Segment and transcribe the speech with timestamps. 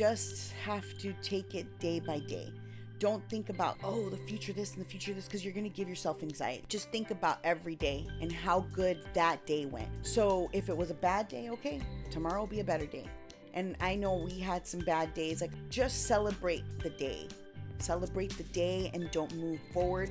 [0.00, 2.50] just have to take it day by day.
[2.98, 5.76] Don't think about, oh, the future this and the future this, because you're going to
[5.76, 6.64] give yourself anxiety.
[6.70, 9.90] Just think about every day and how good that day went.
[10.00, 13.10] So if it was a bad day, okay, tomorrow will be a better day.
[13.52, 15.42] And I know we had some bad days.
[15.42, 17.28] Like, just celebrate the day.
[17.76, 20.10] Celebrate the day and don't move forward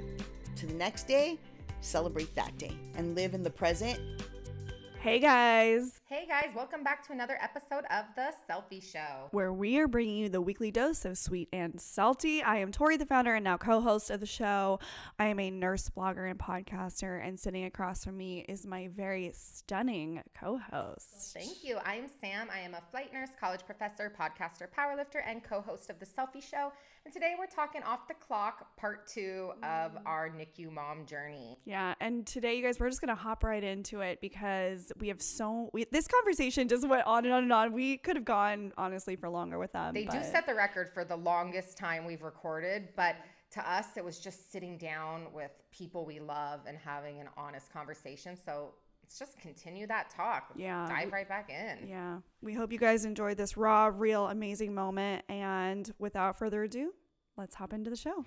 [0.57, 1.39] to the next day.
[1.81, 3.99] Celebrate that day and live in the present
[5.01, 9.27] Hey guys, Hey guys, welcome back to another episode of The Cellfie Show.
[9.29, 12.41] where we are bringing you the weekly dose of sweet and salty.
[12.41, 14.79] I am Tori, the founder and now co host of the show.
[15.19, 19.29] I am a nurse, blogger, and podcaster, and sitting across from me is my very
[19.35, 21.35] stunning co host.
[21.35, 21.77] Thank you.
[21.85, 22.47] I am Sam.
[22.51, 26.41] I am a flight nurse, college professor, podcaster, powerlifter, and co host of The Cellfie
[26.41, 26.71] Show.
[27.05, 30.01] And today we're talking off the clock, part two of mm.
[30.05, 31.57] our NICU mom journey.
[31.65, 35.21] Yeah, and today, you guys, we're just gonna hop right into it because we have
[35.21, 37.73] so we, this conversation just went on and on and on.
[37.73, 39.93] We could have gone honestly for longer with them.
[39.93, 43.15] They do set the record for the longest time we've recorded, but
[43.51, 47.73] to us, it was just sitting down with people we love and having an honest
[47.73, 48.37] conversation.
[48.37, 50.51] So let's just continue that talk.
[50.55, 50.87] Yeah.
[50.87, 51.87] Dive right back in.
[51.87, 52.19] Yeah.
[52.41, 55.23] We hope you guys enjoyed this raw, real, amazing moment.
[55.29, 56.93] And without further ado,
[57.37, 58.23] let's hop into the show.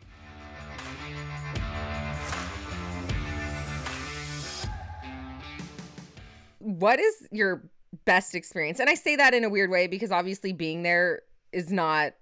[6.62, 7.68] What is your
[8.04, 8.80] best experience?
[8.80, 12.14] And I say that in a weird way because obviously being there is not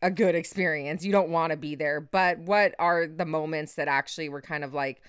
[0.00, 1.04] a good experience.
[1.04, 2.00] You don't want to be there.
[2.00, 5.02] But what are the moments that actually were kind of like,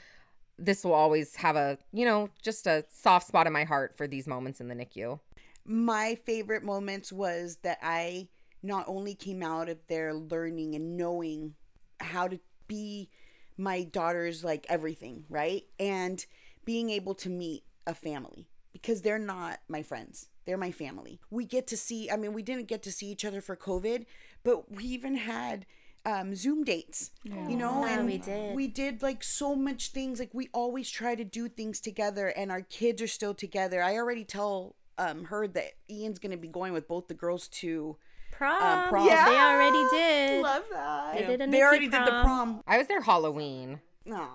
[0.60, 4.08] this will always have a, you know, just a soft spot in my heart for
[4.08, 5.20] these moments in the NICU?
[5.66, 8.28] my favorite moments was that I
[8.62, 11.54] not only came out of there learning and knowing
[12.00, 13.10] how to be
[13.58, 15.64] my daughter's like everything, right?
[15.80, 16.26] And
[16.66, 18.48] being able to meet a family
[18.84, 20.28] because they're not my friends.
[20.46, 21.20] They're my family.
[21.32, 24.06] We get to see, I mean, we didn't get to see each other for COVID,
[24.44, 25.66] but we even had
[26.06, 28.54] um, Zoom dates, you know, Yeah, and we did.
[28.56, 30.20] we did like so much things.
[30.20, 33.82] Like we always try to do things together, and our kids are still together.
[33.82, 37.96] I already tell um her that Ian's gonna be going with both the girls to
[38.32, 38.90] Prom.
[38.90, 39.08] prom.
[39.08, 39.30] Yeah.
[39.30, 40.44] They already did.
[40.44, 41.14] Love that.
[41.16, 42.24] They did a they Nikki already did the prom.
[42.26, 42.64] prom.
[42.68, 43.80] I was there Halloween.
[44.12, 44.30] Aw.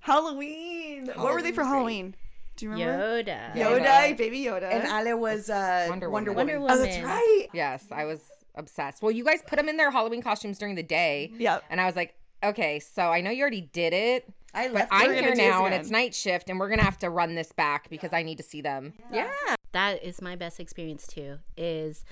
[0.00, 1.06] Halloween.
[1.14, 2.14] What were they for Halloween's Halloween?
[2.56, 3.22] Do you remember?
[3.22, 3.54] Yoda.
[3.54, 4.72] Yoda, baby Yoda.
[4.72, 6.60] And Ale was uh Wonder Wonder, Woman.
[6.60, 6.78] Woman.
[6.78, 7.46] Oh, that's right.
[7.52, 8.20] Yes, I was
[8.54, 9.02] obsessed.
[9.02, 11.30] Well, you guys put them in their Halloween costumes during the day.
[11.36, 11.64] Yep.
[11.70, 14.32] And I was like, okay, so I know you already did it.
[14.54, 14.88] I But.
[14.90, 17.52] I'm here now and it's night shift and we're going to have to run this
[17.52, 18.94] back because I need to see them.
[19.12, 19.30] Yeah.
[19.72, 21.38] That is my best experience too.
[21.56, 22.04] Is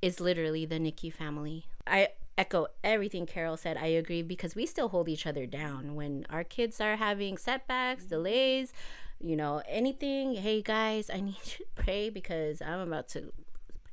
[0.00, 1.66] is literally the NICU family.
[1.84, 3.76] I echo everything Carol said.
[3.76, 8.04] I agree because we still hold each other down when our kids are having setbacks,
[8.04, 8.72] delays,
[9.20, 10.34] you know, anything.
[10.34, 13.32] Hey guys, I need you to pray because I'm about to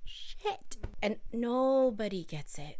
[0.03, 0.77] shit.
[1.01, 2.79] And nobody gets it.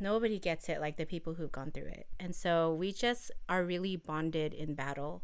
[0.00, 2.06] Nobody gets it like the people who've gone through it.
[2.18, 5.22] And so we just are really bonded in battle.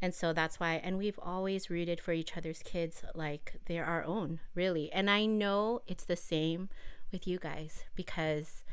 [0.00, 4.02] And so that's why, and we've always rooted for each other's kids like they're our
[4.02, 4.92] own, really.
[4.92, 6.68] And I know it's the same
[7.12, 8.64] with you guys because,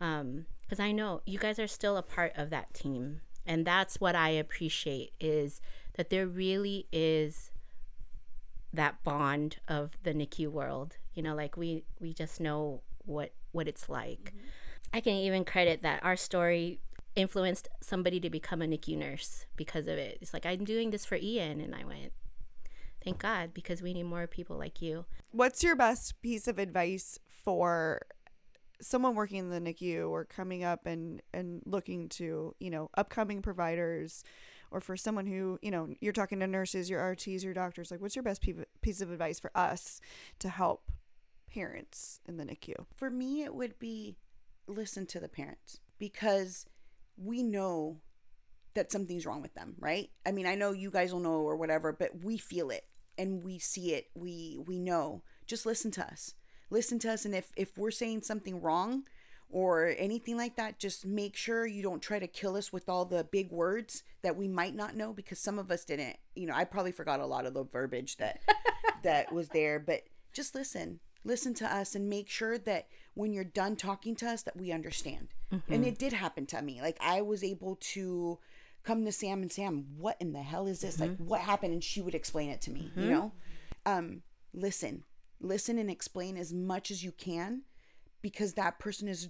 [0.00, 4.00] um, because I know you guys are still a part of that team, and that's
[4.00, 5.60] what I appreciate is
[5.94, 7.50] that there really is
[8.72, 10.96] that bond of the NICU world.
[11.14, 14.32] You know, like we we just know what what it's like.
[14.34, 14.46] Mm-hmm.
[14.94, 16.80] I can even credit that our story
[17.14, 20.18] influenced somebody to become a NICU nurse because of it.
[20.20, 22.12] It's like I'm doing this for Ian, and I went,
[23.04, 25.04] thank God, because we need more people like you.
[25.30, 28.02] What's your best piece of advice for
[28.80, 33.42] someone working in the NICU or coming up and and looking to you know upcoming
[33.42, 34.24] providers,
[34.72, 37.90] or for someone who you know you're talking to nurses, your RTs, your doctors?
[37.90, 38.42] Like, what's your best
[38.80, 40.00] piece of advice for us
[40.40, 40.90] to help
[41.52, 42.86] parents in the NICU?
[42.96, 44.16] For me, it would be
[44.66, 46.66] listen to the parents because
[47.16, 48.00] we know
[48.74, 50.10] that something's wrong with them, right?
[50.24, 52.84] I mean, I know you guys will know or whatever, but we feel it
[53.18, 54.06] and we see it.
[54.14, 55.22] We we know.
[55.46, 56.34] Just listen to us.
[56.70, 59.04] Listen to us and if if we're saying something wrong
[59.52, 63.04] or anything like that, just make sure you don't try to kill us with all
[63.04, 66.16] the big words that we might not know because some of us didn't.
[66.34, 68.40] You know, I probably forgot a lot of the verbiage that
[69.02, 71.00] that was there, but just listen.
[71.24, 74.72] Listen to us and make sure that when you're done talking to us that we
[74.72, 75.28] understand.
[75.50, 75.84] And mm-hmm.
[75.84, 76.80] it did happen to me.
[76.80, 78.38] Like I was able to
[78.82, 80.98] come to Sam and Sam, what in the hell is this?
[80.98, 81.26] Like mm-hmm.
[81.26, 81.74] what happened?
[81.74, 83.12] And she would explain it to me, you mm-hmm.
[83.12, 83.32] know?
[83.84, 84.22] Um,
[84.54, 85.04] listen.
[85.40, 87.62] Listen and explain as much as you can
[88.22, 89.28] because that person is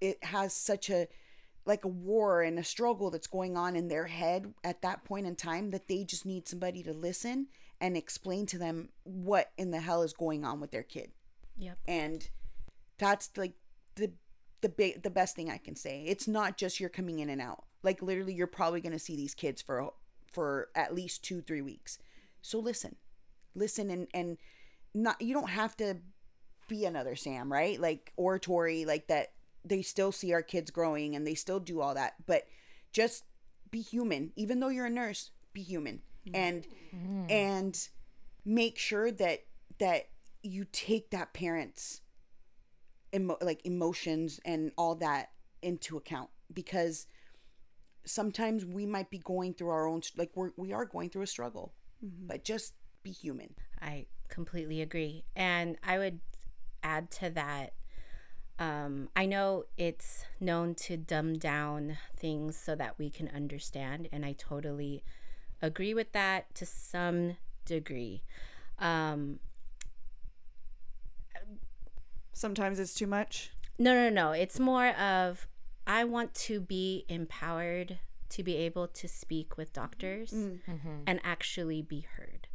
[0.00, 1.08] it has such a
[1.64, 5.26] like a war and a struggle that's going on in their head at that point
[5.26, 7.48] in time that they just need somebody to listen
[7.80, 11.10] and explain to them what in the hell is going on with their kid
[11.58, 11.78] Yep.
[11.88, 12.28] and
[12.98, 13.54] That's like
[13.96, 14.12] the
[14.60, 16.04] the big the best thing I can say.
[16.06, 17.64] It's not just you're coming in and out.
[17.82, 19.92] Like literally you're probably going to see these kids for
[20.32, 21.98] for at least 2 3 weeks.
[22.42, 22.96] So listen.
[23.54, 24.38] Listen and and
[24.94, 25.96] not you don't have to
[26.68, 27.80] be another Sam, right?
[27.80, 29.32] Like oratory like that
[29.68, 32.44] they still see our kids growing and they still do all that, but
[32.92, 33.24] just
[33.70, 34.32] be human.
[34.36, 36.02] Even though you're a nurse, be human.
[36.34, 37.30] And mm-hmm.
[37.30, 37.88] and
[38.44, 39.44] make sure that
[39.78, 40.08] that
[40.42, 42.00] you take that parent's
[43.14, 45.30] emo- like emotions and all that
[45.62, 47.06] into account because
[48.04, 51.26] sometimes we might be going through our own like we're we are going through a
[51.26, 51.74] struggle
[52.04, 52.26] mm-hmm.
[52.26, 55.24] but just be human I completely agree.
[55.34, 56.20] And I would
[56.82, 57.74] add to that
[58.58, 64.08] um, I know it's known to dumb down things so that we can understand.
[64.12, 65.04] And I totally
[65.60, 68.22] agree with that to some degree.
[68.78, 69.40] Um,
[72.32, 73.50] Sometimes it's too much.
[73.78, 74.32] no, no, no.
[74.32, 75.46] It's more of
[75.86, 77.98] I want to be empowered
[78.30, 80.32] to be able to speak with doctors
[81.06, 82.48] and actually be heard.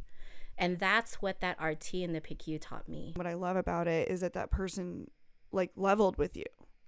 [0.58, 3.12] And that's what that RT in the PICU taught me.
[3.16, 5.10] What I love about it is that that person
[5.52, 6.44] like leveled with you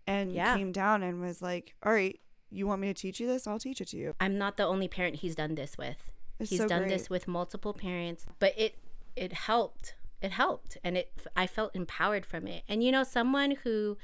[0.07, 0.57] and Yeah.
[0.57, 2.19] came down and was like, "All right,
[2.51, 3.47] you want me to teach you this?
[3.47, 6.11] I'll teach it to you." I'm not the only parent he's done this with.
[6.39, 6.91] It's he's so done great.
[6.91, 8.77] this with multiple parents, but it
[9.17, 9.95] it helped.
[10.21, 12.65] It helped and it I felt empowered from it.
[12.69, 13.99] And you know, someone who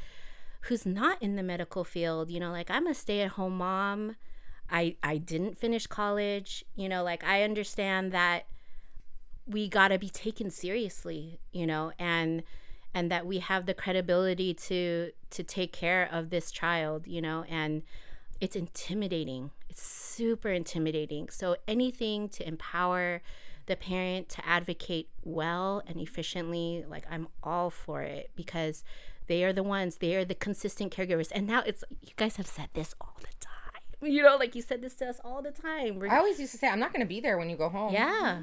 [0.63, 4.17] who's not in the medical field, you know, like I'm a stay-at-home mom.
[4.71, 8.47] I I didn't finish college, you know, like I understand that
[9.47, 12.43] we got to be taken seriously, you know, and
[12.95, 17.45] and that we have the credibility to to take care of this child, you know,
[17.49, 17.83] and
[18.41, 19.51] it's intimidating.
[19.69, 21.29] It's super intimidating.
[21.29, 23.23] So anything to empower
[23.67, 28.83] the parent to advocate well and efficiently, like I'm all for it because
[29.29, 31.31] they are the ones, they are the consistent caregivers.
[31.33, 34.11] And now it's you guys have said this all the time.
[34.13, 35.99] You know, like you said this to us all the time.
[35.99, 37.69] We're- I always used to say, I'm not going to be there when you go
[37.69, 37.93] home.
[37.93, 38.39] yeah.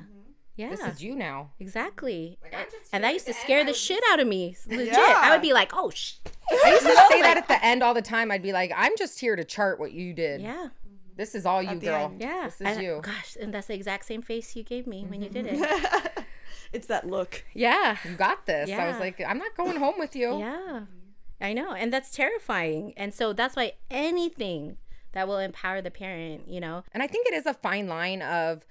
[0.58, 0.70] Yeah.
[0.70, 1.52] This is you now.
[1.60, 2.40] Exactly.
[2.52, 4.58] I'm and that used to the scare end, the I shit out of me.
[4.68, 4.88] Legit.
[4.94, 5.20] Yeah.
[5.24, 6.16] I would be like, oh, sh.
[6.52, 8.32] I used to oh say that at the end all the time.
[8.32, 10.42] I'd be like, I'm just here to chart what you did.
[10.42, 10.70] Yeah.
[11.16, 12.06] This is all you, At the girl.
[12.06, 12.22] end.
[12.22, 12.46] Yeah.
[12.46, 13.00] This is and, uh, you.
[13.04, 16.26] Gosh, and that's the exact same face you gave me when you did it.
[16.74, 17.46] It's that look.
[17.54, 17.98] yeah.
[18.04, 18.70] You got this.
[18.70, 20.38] I was like, I'm not going home with you.
[20.40, 20.82] Yeah.
[21.40, 21.72] I know.
[21.74, 22.94] And that's terrifying.
[22.98, 24.78] And so that's why anything
[25.14, 28.22] that will empower the parent, you know, And I think it is a fine line
[28.22, 28.66] of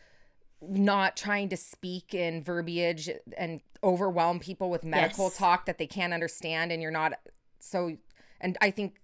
[0.62, 5.37] not trying to speak in verbiage and overwhelm people with medical Yes.
[5.37, 7.12] talk that they can't understand and you're not
[7.61, 7.97] so
[8.41, 8.97] and I think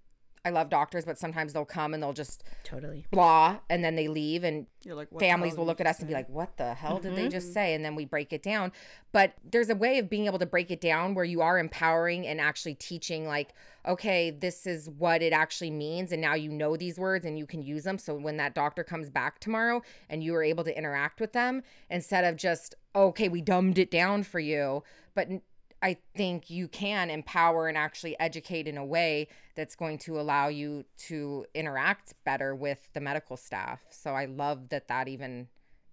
[0.45, 3.07] I love doctors but sometimes they'll come and they'll just totally.
[3.13, 6.09] blah and then they leave and You're like, families will look at us just and
[6.09, 7.31] be like, what the hell did they Mm-hmm.
[7.31, 7.75] just say?
[7.75, 8.73] And then we break it down.
[9.13, 12.27] But there's a way of being able to break it down where you are empowering
[12.27, 13.51] and actually teaching, like,
[13.87, 16.11] okay, this is what it actually means.
[16.11, 17.99] And now you know these words and you can use them.
[17.99, 21.63] So when that doctor comes back tomorrow and you are able to interact with them
[21.91, 24.83] instead of just, okay, we dumbed it down for you.
[25.15, 25.43] But n-
[25.83, 30.49] I think you can empower and actually educate in a way that's going to allow
[30.49, 33.81] you to interact better with the medical staff.
[33.91, 35.49] So I love that that even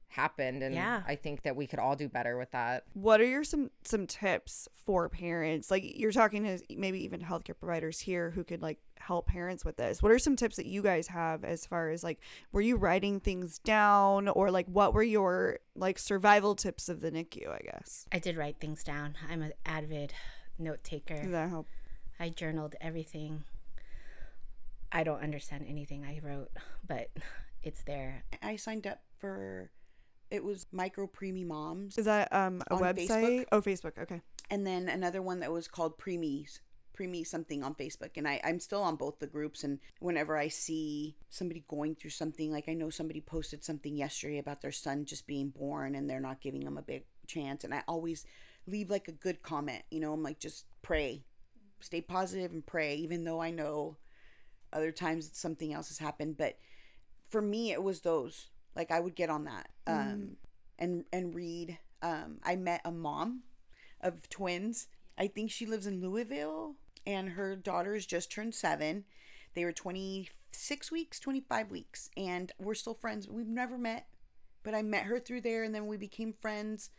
[0.10, 1.04] happened and Yeah.
[1.08, 2.84] I think that we could all do better with that.
[2.94, 5.72] What are your some some tips for parents?
[5.72, 9.78] Like you're talking to maybe even healthcare providers here who could like help parents with
[9.78, 10.02] this.
[10.04, 12.20] What are some tips that you guys have as far as like
[12.52, 17.12] were you writing things down or like what were your like survival tips of the
[17.12, 18.06] NICU, I guess?
[18.12, 19.16] I did write things down.
[19.30, 20.14] I'm an avid
[20.58, 21.22] note taker.
[21.22, 21.68] Did that help?
[22.20, 23.44] I journaled everything.
[24.92, 26.50] I don't understand anything I wrote,
[26.88, 27.10] but
[27.64, 28.24] it's there.
[28.42, 29.70] i signed up for
[30.32, 33.08] it was micro preemie moms Is that um a website?
[33.08, 33.46] Facebook?
[33.52, 33.98] Oh, Facebook.
[33.98, 34.22] Okay.
[34.50, 36.60] and then another one that was called preemies
[36.98, 40.50] preemie something on facebook and I, i'm still on both the groups and whenever i
[40.50, 45.06] see somebody going through something like i know somebody posted something yesterday about their son
[45.06, 48.26] just being born and they're not giving him a big chance and i always
[48.68, 51.24] leave like a good comment you know i'm like just pray
[51.80, 53.96] stay positive and pray even though i know
[54.74, 56.58] other times something else has happened but
[57.30, 60.38] for me it was those like i would get on that um
[60.78, 63.42] and and read um i met a mom
[64.02, 64.88] of twins.
[65.18, 69.04] I think she lives in louisville and her daughters just turned seven.
[69.54, 73.28] They were 26 weeks 25 weeks and we're still friends.
[73.28, 74.08] We've never met
[74.62, 76.90] but i met her through there and then we became friends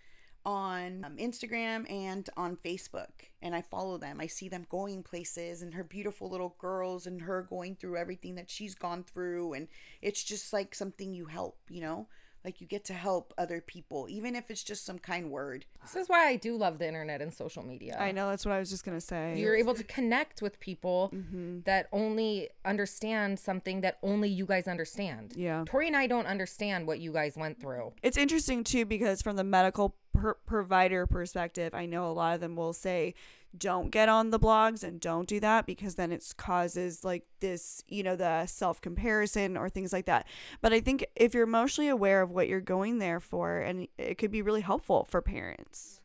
[0.44, 3.28] on um, Instagram and on Facebook.
[3.42, 4.20] And I follow them.
[4.20, 8.34] I see them going places and her beautiful little girls and her going through everything
[8.36, 9.54] that she's gone through.
[9.54, 9.68] And
[10.02, 12.06] it's just like something you help, you know?
[12.44, 15.96] Like you get to help other people even if it's just some kind word This
[15.96, 17.96] is why I do love the internet and social media.
[18.00, 19.36] I know that's what I was just gonna say.
[19.38, 21.60] You're able to connect with people Mm-hmm.
[21.64, 25.32] that only understand something that only you guys understand.
[25.36, 25.64] Yeah.
[25.66, 27.92] Tori and I don't understand what you guys went through.
[28.02, 32.40] It's interesting too because from the medical per- provider perspective, I know a lot of
[32.40, 33.14] them will say,
[33.56, 37.82] "Don't get on the blogs and don't do that because then it causes like this,
[37.88, 40.26] you know, the self comparison or things like that."
[40.60, 44.18] But I think if you're emotionally aware of what you're going there for, and it
[44.18, 46.00] could be really helpful for parents.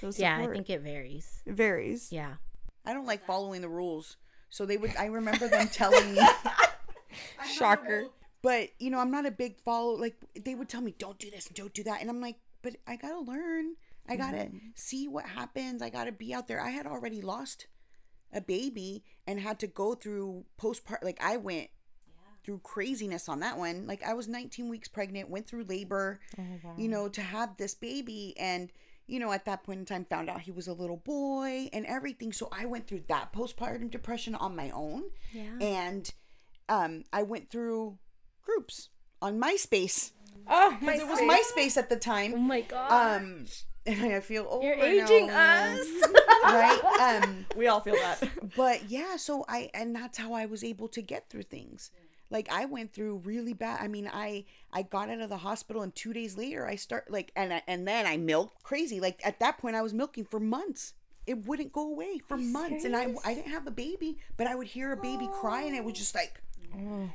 [0.00, 1.42] Those Yeah, I think it varies.
[1.46, 2.12] it varies.
[2.12, 2.34] Yeah.
[2.86, 4.16] i don't like following the rules
[4.48, 6.20] so they would i remember them telling me
[7.56, 8.06] Shocker.
[8.42, 10.14] but you know i'm not a big follow like
[10.44, 12.76] they would tell me don't do this and don't do that and i'm like but
[12.86, 13.74] i gotta learn
[14.08, 15.82] i gotta see what happens.
[15.82, 16.60] I gotta be out there.
[16.60, 17.66] I had already lost
[18.32, 21.68] a baby and had to go through postpartum like i went
[22.44, 23.86] through craziness on that one.
[23.86, 26.20] Like i was 19 weeks pregnant went through labor
[26.76, 28.34] you know to have this baby.
[28.38, 28.70] And
[29.06, 31.86] you know at that point in time found out he was a little boy and
[31.86, 32.32] everything.
[32.32, 35.04] So i went through that postpartum depression on my own.
[35.32, 35.58] Yeah.
[35.60, 36.10] and
[36.68, 37.98] um i went through
[38.42, 38.88] groups
[39.20, 40.12] on myspace.
[40.46, 41.76] Oh, because it was MySpace?
[41.76, 42.32] At the time.
[42.34, 43.20] Oh my god.
[43.20, 43.44] Um,
[43.86, 44.64] and I feel old.
[44.64, 45.86] You're aging now, us.
[46.44, 46.80] right?
[47.24, 48.28] Um, We all feel that.
[48.56, 51.90] but yeah, so I and that's how I was able to get through things.
[52.30, 53.80] Like I went through really bad.
[53.80, 57.10] I mean, I I got out of the hospital and two days later I start
[57.10, 59.00] like and I, and then I milked crazy.
[59.00, 60.94] Like at that point I was milking for months.
[61.26, 64.54] It wouldn't go away for months, and I I didn't have a baby, but I
[64.54, 66.40] would hear a baby cry, and it was just like.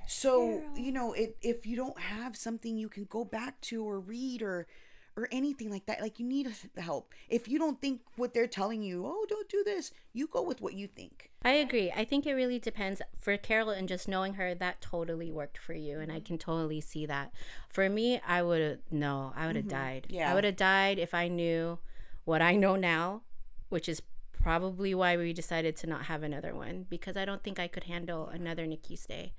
[0.07, 3.99] So you know, it if you don't have something you can go back to or
[3.99, 4.67] read or
[5.15, 7.13] or anything like that, like you need the help.
[7.29, 10.59] If you don't think what they're telling you, oh, don't do this, you go with
[10.61, 11.29] what you think.
[11.43, 11.91] I agree.
[11.95, 13.01] I think it really depends.
[13.19, 16.81] For Carol and just knowing her, that totally worked for you, and I can totally
[16.81, 17.31] see that.
[17.69, 20.07] For me, I would have no, I would have died.
[20.09, 20.31] Yeah.
[20.31, 21.79] I would have died if I knew
[22.25, 23.21] what I know now,
[23.69, 24.01] which is
[24.31, 27.85] probably why we decided to not have another one because I don't think I could
[27.85, 29.33] handle another NICU stay,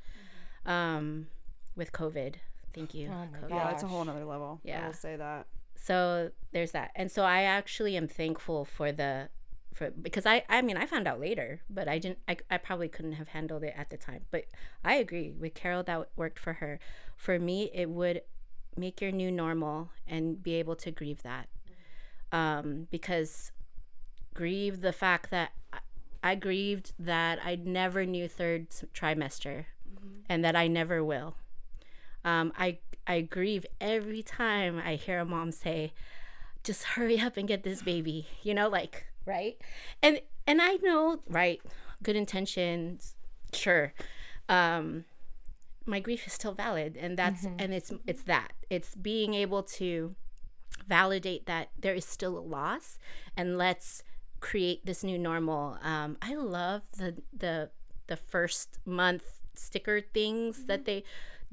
[0.66, 1.26] um,
[1.76, 2.36] with COVID.
[2.72, 3.08] Thank you.
[3.08, 3.50] COVID.
[3.50, 4.60] Yeah, it's a whole nother level.
[4.64, 4.86] I Yeah.
[4.86, 5.46] will say that.
[5.84, 6.92] So there's that.
[6.96, 9.28] And so i actually am thankful for the
[9.74, 12.88] for because i i mean i found out later but i didn't i, I probably
[12.88, 14.22] couldn't have handled it at the time.
[14.30, 14.44] But
[14.82, 16.78] i agree with carol that worked for her.
[17.16, 18.22] For me it would
[18.76, 21.48] make your new normal and be able to grieve that.
[22.32, 23.52] Um because
[24.32, 25.78] grieve the fact that I,
[26.22, 29.66] I grieved that i never knew third trimester
[30.28, 31.34] and that i never will.
[32.24, 35.92] Um, I I grieve every time I hear a mom say,
[36.62, 39.56] "Just hurry up and get this baby," you know, like right,
[40.02, 41.60] and and I know right,
[42.02, 43.14] good intentions,
[43.52, 43.94] sure.
[44.48, 45.04] Um,
[45.86, 50.14] my grief is still valid, and that's and it's it's that it's being able to
[50.88, 52.98] validate that there is still a loss,
[53.36, 54.02] and let's
[54.40, 55.78] create this new normal.
[55.82, 57.70] Um, I love the the
[58.06, 61.04] the first month sticker things that they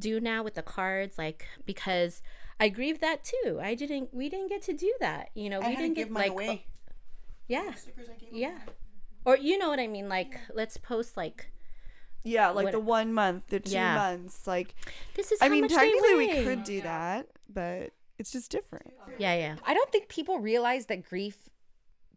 [0.01, 2.21] do now with the cards like because
[2.59, 3.59] I grieve that too.
[3.61, 5.29] I didn't we didn't get to do that.
[5.33, 6.65] You know, I we had didn't give get like away.
[7.47, 7.71] yeah.
[8.31, 8.57] Yeah.
[9.25, 11.51] Or you know what I mean like let's post like
[12.23, 13.95] Yeah, like What- the one month, the two Yeah.
[13.95, 14.45] months.
[14.45, 14.75] Like,
[15.15, 18.51] this is I how mean, much they technically we could do that, but it's just
[18.51, 18.93] different.
[19.17, 19.55] Yeah, yeah.
[19.65, 21.49] I don't think people realize that grief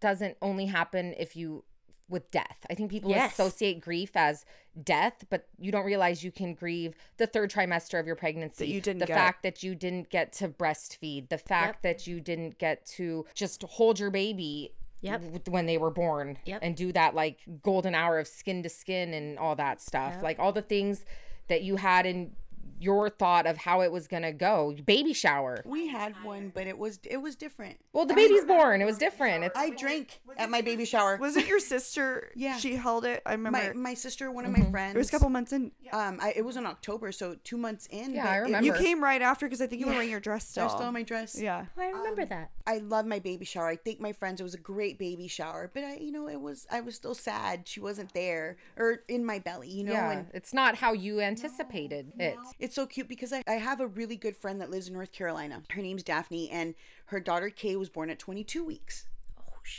[0.00, 1.64] doesn't only happen if you
[2.09, 2.67] with death.
[2.69, 3.33] I think people Yes.
[3.33, 4.45] associate grief as
[4.83, 8.67] death, but you don't realize you can grieve the third trimester of your pregnancy.
[8.67, 12.21] That you didn't the fact that you didn't get to breastfeed, the fact that you
[12.21, 15.49] didn't get to just hold your baby Yep.
[15.49, 16.61] when they were born Yep.
[16.63, 20.23] and do that like golden hour of skin to skin and all that stuff.
[20.23, 21.05] Like all the things
[21.49, 22.35] that you had in
[22.80, 24.75] your thought of how it was going to go.
[24.85, 25.62] Baby shower.
[25.64, 27.78] We had one, but it was it was different.
[27.92, 28.83] Well, the baby's born.
[28.83, 29.44] It was different.
[29.44, 31.16] It's I drank at my baby shower.
[31.16, 32.30] Was it your sister?
[32.37, 32.56] Yeah.
[32.59, 33.23] She held it.
[33.25, 33.59] I remember.
[33.75, 34.94] my my sister, one of my friends.
[34.94, 35.71] it was a couple months in.
[35.92, 38.12] Um, I, it was in October, so two months in.
[38.14, 38.66] Yeah, but I it- remember.
[38.66, 40.64] You came right after because I think you were wearing your dress still.
[40.64, 41.40] I still in my dress.
[41.40, 41.66] yeah.
[41.78, 42.50] Oh, I remember that.
[42.66, 43.68] I love my baby shower.
[43.68, 44.40] I thank my friends.
[44.40, 47.14] It was a great baby shower, but I, you know, it was I was still
[47.14, 49.92] sad she wasn't there or in my belly, you know.
[49.92, 52.37] yeah, And it's not how you anticipated it.
[52.59, 55.13] It's so cute because I, I have a really good friend that lives in North
[55.13, 55.63] Carolina.
[55.71, 56.75] Her name's Daphne, and
[57.07, 59.07] her daughter Kay was born at 22 weeks.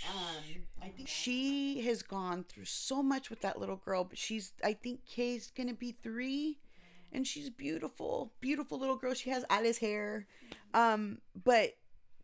[0.10, 4.53] Um, I think she has gone through so much with that little girl, but she's
[4.63, 6.58] I think Kay's gonna be three,
[7.12, 9.13] and she's beautiful, beautiful little girl.
[9.13, 10.25] She has Alice hair,
[10.74, 11.75] um, but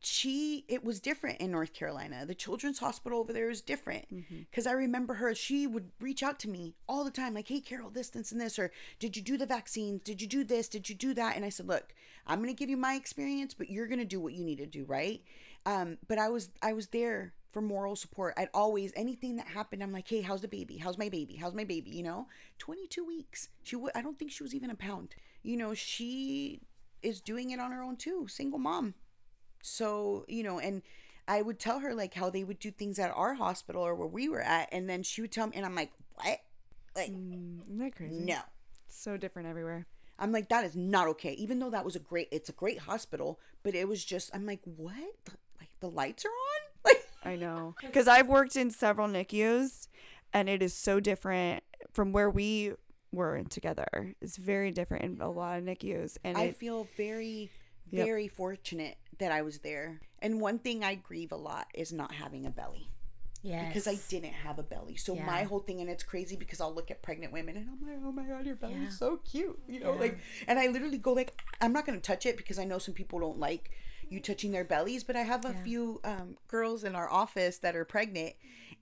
[0.04, 2.26] she it was different in North Carolina.
[2.26, 4.06] The children's hospital over there is different
[4.50, 5.36] because I remember her.
[5.36, 8.42] She would reach out to me all the time, like, "Hey, Carol, this, this, and
[8.42, 10.02] this," or "Did you do the vaccines?
[10.04, 10.68] Did you do this?
[10.68, 11.94] Did you do that?" And I said, "Look,
[12.26, 14.86] I'm gonna give you my experience, but you're gonna do what you need to do,
[14.86, 15.24] right?"
[15.66, 18.34] Um, but I was I was there for moral support.
[18.38, 20.78] I'd always anything that happened, I'm like, "Hey, how's the baby?
[20.78, 21.36] How's my baby?
[21.36, 22.28] How's my baby?" You know,
[22.58, 23.50] 22 weeks.
[23.62, 23.92] She would.
[23.94, 25.16] I don't think she was even a pound.
[25.44, 26.62] You know, she
[27.04, 28.96] is doing it on her own too, single mom
[29.62, 30.82] so you know and
[31.28, 34.08] i would tell her like how they would do things at our hospital or where
[34.08, 36.40] we were at and then she would tell me and i'm like what
[36.96, 38.14] like Mm, isn't that crazy?
[38.16, 38.40] no
[38.88, 39.86] It's so different everywhere.
[40.20, 42.80] i'm like that is not okay even though that was a great it's a great
[42.80, 44.94] hospital but it was just i'm like what
[45.60, 47.76] like the lights are on like I know.
[47.82, 49.88] Because I've worked in several NICUs
[50.34, 51.64] and it is so different
[51.94, 52.74] from where we
[53.12, 54.16] were together.
[54.22, 56.18] It's very different in a lot of NICUs.
[56.24, 57.52] And i it, feel very
[57.92, 58.06] Yep.
[58.06, 62.14] very fortunate that i was there and one thing i grieve a lot is not
[62.14, 62.88] having a belly
[63.44, 63.66] Yes.
[63.66, 64.96] because I didn't have a belly.
[64.96, 65.26] So Yeah.
[65.26, 68.00] my whole thing, and it's crazy because I'll look at pregnant women and I'm like,
[68.06, 68.90] oh my god, your belly's Yeah.
[68.90, 72.38] so cute, you know, like, and I literally go like, I'm not gonna touch it
[72.38, 73.72] because I know some people don't like
[74.10, 77.76] you touching their bellies, but I have a few um, girls in our office that
[77.76, 78.34] are pregnant,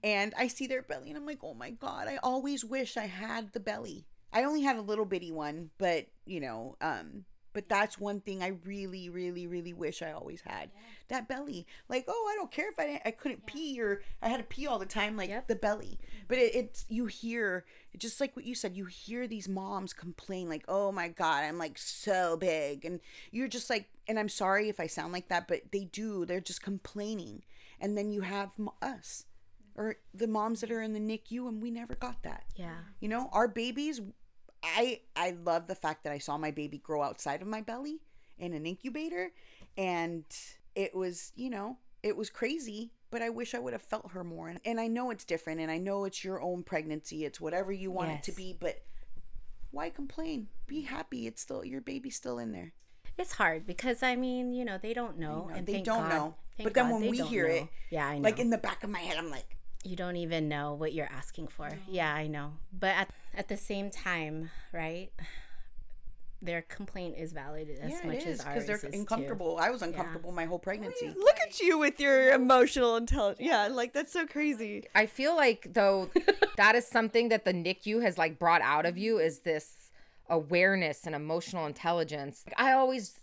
[0.04, 3.06] and I see their belly and I'm like, oh my god, I always wish I
[3.06, 4.04] had the belly.
[4.32, 8.42] I only had a little bitty one, but you know, um, but that's one thing
[8.42, 10.70] I really, really, really wish I always had
[11.08, 11.66] that belly.
[11.88, 14.44] Like, oh, I don't care if I didn't, I couldn't pee or I had to
[14.44, 15.48] pee all the time, like Yep.
[15.48, 15.98] the belly.
[16.02, 16.24] Mm-hmm.
[16.28, 17.64] But it, it's you hear
[17.98, 18.76] just like what you said.
[18.76, 23.00] You hear these moms complain like, oh my god, I'm like so big, and
[23.32, 26.24] you're just like, and I'm sorry if I sound like that, but they do.
[26.24, 27.42] They're just complaining,
[27.80, 29.24] and then you have us.
[29.76, 32.44] Or the moms that are in the NICU, and we never got that.
[32.56, 32.74] yeah.
[33.00, 34.00] You know, our babies.
[34.62, 38.00] I I love the fact that I saw my baby grow outside of my belly
[38.38, 39.32] in an incubator,
[39.76, 40.24] and
[40.74, 42.92] it was you know it was crazy.
[43.10, 44.48] But I wish I would have felt her more.
[44.48, 47.24] And, and I know it's different, and I know it's your own pregnancy.
[47.24, 48.56] It's whatever you want it to be.
[48.58, 48.82] But
[49.72, 50.46] why complain?
[50.68, 51.26] Be happy.
[51.26, 52.72] It's still your baby's still in there.
[53.18, 56.10] It's hard because I mean, you know, they don't know, know, and they don't God-
[56.10, 56.34] know.
[56.62, 57.54] But then God when we hear know.
[57.54, 58.22] it, yeah, I know.
[58.22, 61.08] Like in the back of my head, I'm like, you don't even know what you're
[61.10, 61.70] asking for.
[61.88, 62.52] Yeah, I know.
[62.72, 65.10] But at, at the same time, right?
[66.42, 68.98] Their complaint is valid as yeah, much it is as ours because they're too.
[68.98, 69.58] uncomfortable.
[69.60, 71.12] I was uncomfortable my whole pregnancy.
[71.14, 73.46] Oh, look at you with your emotional intelligence.
[73.46, 74.84] Yeah, like that's so crazy.
[74.94, 76.08] I feel like though
[76.56, 79.90] that is something that the NICU has like brought out of you is this
[80.30, 82.44] awareness and emotional intelligence.
[82.56, 83.20] I always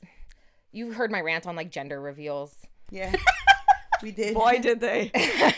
[0.72, 2.56] you heard my rant on like gender reveals.
[2.92, 3.14] Yeah,
[4.02, 4.34] we did.
[4.34, 5.12] Boy, did they.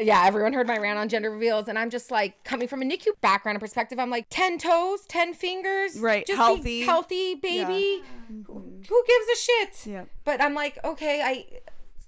[0.00, 2.84] Yeah, everyone heard my rant on gender reveals and I'm just like coming from a
[2.84, 6.62] NICU background and perspective, I'm like 10 toes, 10 fingers, Right, Just healthy.
[6.62, 8.02] be healthy baby.
[8.46, 8.52] Who
[8.88, 9.86] who gives a shit?
[9.86, 10.04] Yeah.
[10.24, 11.46] But I'm like, okay, I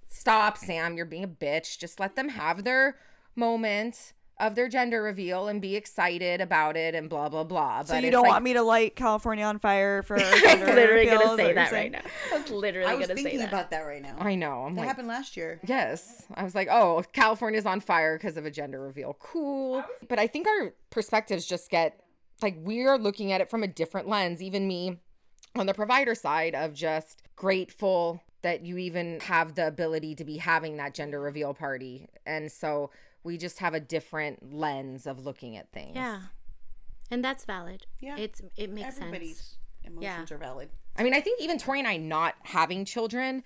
[0.08, 0.96] stop, Sam.
[0.96, 1.78] You're being a bitch.
[1.78, 2.96] Just let them have their
[3.34, 7.78] moment of their gender reveal and be excited about it and blah blah blah.
[7.80, 10.60] But So you it's don't like, want me to light California on fire for I'm
[10.60, 12.00] literally gonna gonna say that right now.
[12.32, 13.48] I was literally I was gonna say thinking that.
[13.48, 14.16] about that right now.
[14.18, 14.64] I know.
[14.64, 15.60] I'm that like, happened last year.
[15.64, 16.24] yes.
[16.34, 19.16] I was like, oh, California's on fire because of a gender reveal.
[19.20, 19.84] Cool.
[20.08, 22.00] But I think our perspectives just get
[22.42, 24.42] like we are looking at it from a different lens.
[24.42, 24.98] Even me
[25.54, 30.38] on the provider side of just grateful that you even have the ability to be
[30.38, 32.08] having that gender reveal party.
[32.24, 32.90] And so
[33.24, 35.92] we just have a different lens of looking at things.
[35.96, 36.20] Yeah,
[37.10, 37.86] and that's valid.
[38.00, 38.16] Yeah.
[38.18, 39.58] it's it makes Everybody's sense.
[39.84, 40.70] emotions are valid.
[40.96, 43.42] I mean, I think even Tori and I not having children,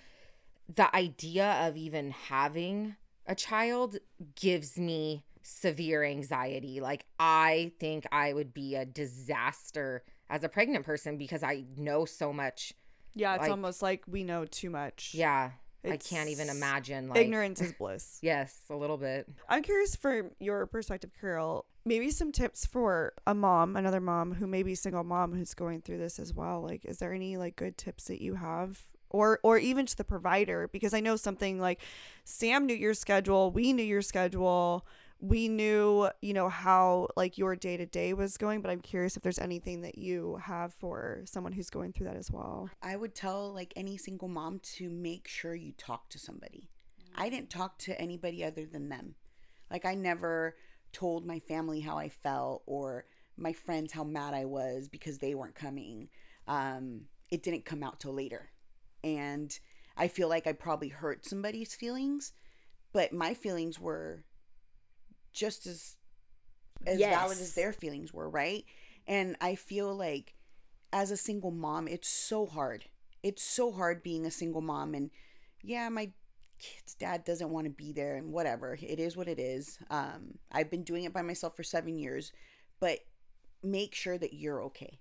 [0.74, 3.98] the idea of even having a child
[4.34, 6.80] gives me severe anxiety.
[6.80, 12.04] Like, I think I would be a disaster as a pregnant person because I know
[12.06, 12.72] so much.
[13.14, 15.12] Yeah, it's Like- almost like we know too much.
[15.14, 15.52] Yeah.
[15.84, 17.08] I can't even imagine.
[17.08, 18.18] Like, Ignorance is bliss.
[18.22, 19.26] Yes, a little bit.
[19.48, 21.66] I'm curious for your perspective, Carol.
[21.84, 25.82] Maybe some tips for a mom, another mom who may be single mom who's going
[25.82, 26.62] through this as well.
[26.62, 30.04] Like, is there any like good tips that you have, or or even to the
[30.04, 30.68] provider?
[30.68, 31.80] Because I know something like
[32.24, 34.86] Sam knew your schedule, we knew your schedule,
[35.24, 38.60] we knew you know how like your day to day was going.
[38.60, 42.16] But I'm curious if there's anything that you have for someone who's going through that
[42.16, 42.68] as well.
[42.82, 46.68] I would tell like any single mom to make sure you talk to somebody.
[47.16, 49.14] I didn't talk to anybody other than them.
[49.70, 50.56] Like I never
[50.92, 53.06] told my family how I felt or
[53.36, 56.08] my friends how mad I was because they weren't coming.
[56.46, 58.50] Um, it didn't come out till later.
[59.02, 59.56] And
[59.96, 62.32] I feel like I probably hurt somebody's feelings,
[62.92, 64.24] but my feelings were
[65.34, 65.96] just as
[66.86, 68.64] as valid as their feelings were, right?
[69.06, 70.34] And I feel like
[70.92, 72.84] as a single mom, it's so hard.
[73.22, 75.10] It's so hard being a single mom and
[75.62, 76.10] yeah, my
[76.58, 78.78] kid's dad doesn't want to be there and whatever.
[78.80, 79.78] It is what it is.
[79.90, 82.32] Um, I've been doing it by myself for seven years,
[82.80, 83.00] but
[83.62, 84.98] make sure that you're okay.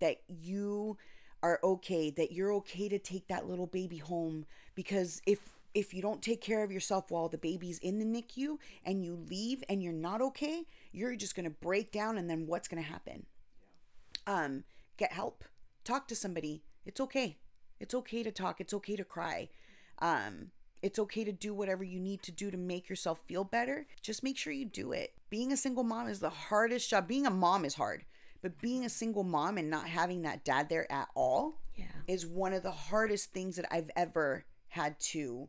[0.00, 0.96] That you
[1.42, 5.40] are okay, that you're okay to take that little baby home because if
[5.74, 9.16] if you don't take care of yourself while the baby's in the NICU and you
[9.28, 12.82] leave and you're not okay, you're just going to break down and then what's going
[12.82, 13.26] to happen?
[14.26, 14.64] Um
[14.96, 15.44] get help.
[15.84, 16.62] Talk to somebody.
[16.86, 17.38] It's okay.
[17.80, 18.60] It's okay to talk.
[18.60, 19.48] It's okay to cry.
[19.98, 20.50] Um
[20.82, 23.86] it's okay to do whatever you need to do to make yourself feel better.
[24.02, 25.14] Just make sure you do it.
[25.30, 27.08] Being a single mom is the hardest job.
[27.08, 28.04] Being a mom is hard,
[28.42, 31.86] but being a single mom and not having that dad there at all Yeah.
[32.06, 35.48] is one of the hardest things that I've ever had to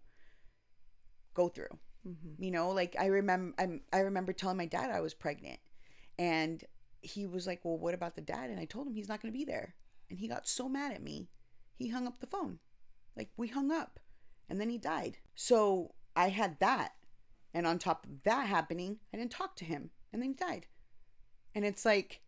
[1.36, 1.78] go through.
[2.08, 2.43] Mm-hmm.
[2.43, 5.60] You know, like I remember I'm, I remember telling my dad I was pregnant
[6.17, 6.63] and
[7.02, 9.32] he was like, "Well, what about the dad?" And I told him he's not going
[9.32, 9.76] to be there.
[10.10, 11.30] And he got so mad at me.
[11.78, 12.60] He hung up the phone.
[13.15, 14.00] Like we hung up.
[14.50, 15.17] And then he died.
[15.34, 16.93] So, I had that.
[17.52, 19.89] And on top of that happening, I didn't talk to him.
[20.13, 20.67] And then he died.
[21.56, 22.21] And it's like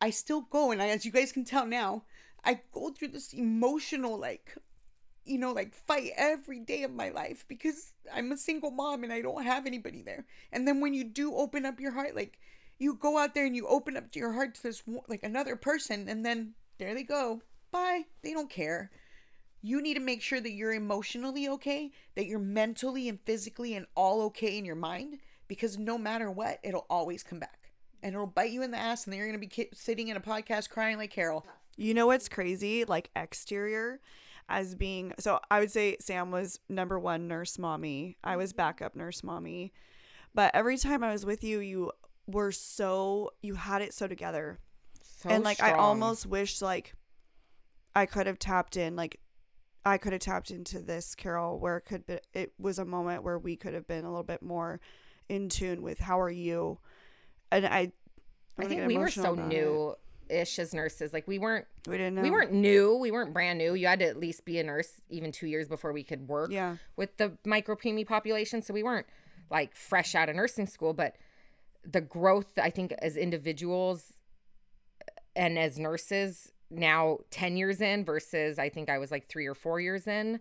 [0.00, 2.04] I still go and I, as you guys can tell now,
[2.44, 4.56] I go through this emotional like
[5.28, 9.12] you know, like fight every day of my life because I'm a single mom and
[9.12, 10.26] I don't have anybody there.
[10.52, 12.38] And then when you do open up your heart, like
[12.78, 15.56] you go out there and you open up to your heart to this like another
[15.56, 17.42] person, and then there they go.
[17.70, 18.02] Bye.
[18.22, 18.90] They don't care.
[19.60, 23.86] You need to make sure that you're emotionally okay, that you're mentally and physically and
[23.96, 27.72] all okay in your mind, because no matter what, it'll always come back.
[28.00, 30.20] And it'll bite you in the ass, and then you're to be sitting in a
[30.20, 31.44] podcast crying like Carol.
[31.76, 32.84] You know what's crazy?
[32.84, 34.00] Like exterior
[34.48, 38.16] as being so I would say Sam was number one nurse mommy.
[38.24, 38.58] I was mm-hmm.
[38.58, 39.72] backup nurse mommy.
[40.34, 41.92] But every time I was with you, you
[42.26, 44.58] were so you had it so together.
[45.02, 46.94] So and like I almost wish like
[47.94, 49.20] I could have tapped in like
[49.84, 53.22] I could have tapped into this Carol where it could be it was a moment
[53.22, 54.80] where we could have been a little bit more
[55.28, 56.78] in tune with how are you
[57.50, 57.92] and I
[58.58, 59.98] I think we were so new it.
[60.30, 61.12] Ish as nurses.
[61.12, 62.22] Like we weren't We didn't know.
[62.22, 62.94] we weren't new.
[62.96, 63.74] We weren't brand new.
[63.74, 66.50] You had to at least be a nurse even two years before we could work
[66.50, 66.76] Yeah.
[66.96, 68.62] with the micro preemie population.
[68.62, 69.06] So we weren't
[69.50, 71.16] like fresh out of nursing school, but
[71.84, 74.12] the growth I think as individuals
[75.36, 79.54] and as nurses now 10 years in versus I think I was like 3 or
[79.54, 80.40] 4 years in.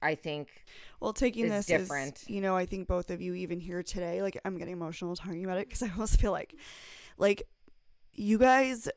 [0.00, 0.64] I think
[1.00, 2.22] Well, taking is this different.
[2.22, 5.16] is, you know, I think both of you even here today, like I'm getting emotional
[5.16, 6.54] talking about it because I almost feel like,
[7.16, 7.42] like,
[8.12, 8.88] you guys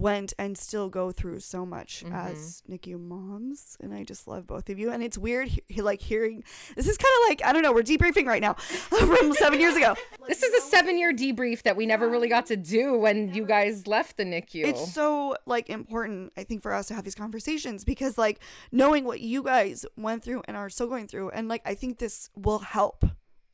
[0.00, 2.14] went and still go through so much Mm-hmm.
[2.14, 4.90] as NICU moms, and I just love both of you.
[4.90, 6.42] And it's weird, he- like hearing
[6.76, 9.76] this is kind of like I don't know, we're debriefing right now from seven years
[9.76, 9.94] ago.
[10.28, 13.44] this is a 7 year debrief that we never really got to do when you
[13.44, 14.64] guys left the NICU.
[14.66, 19.04] It's so like important, I think, for us to have these conversations because like knowing
[19.04, 22.30] what you guys went through and are still going through, and like I think this
[22.36, 23.04] will help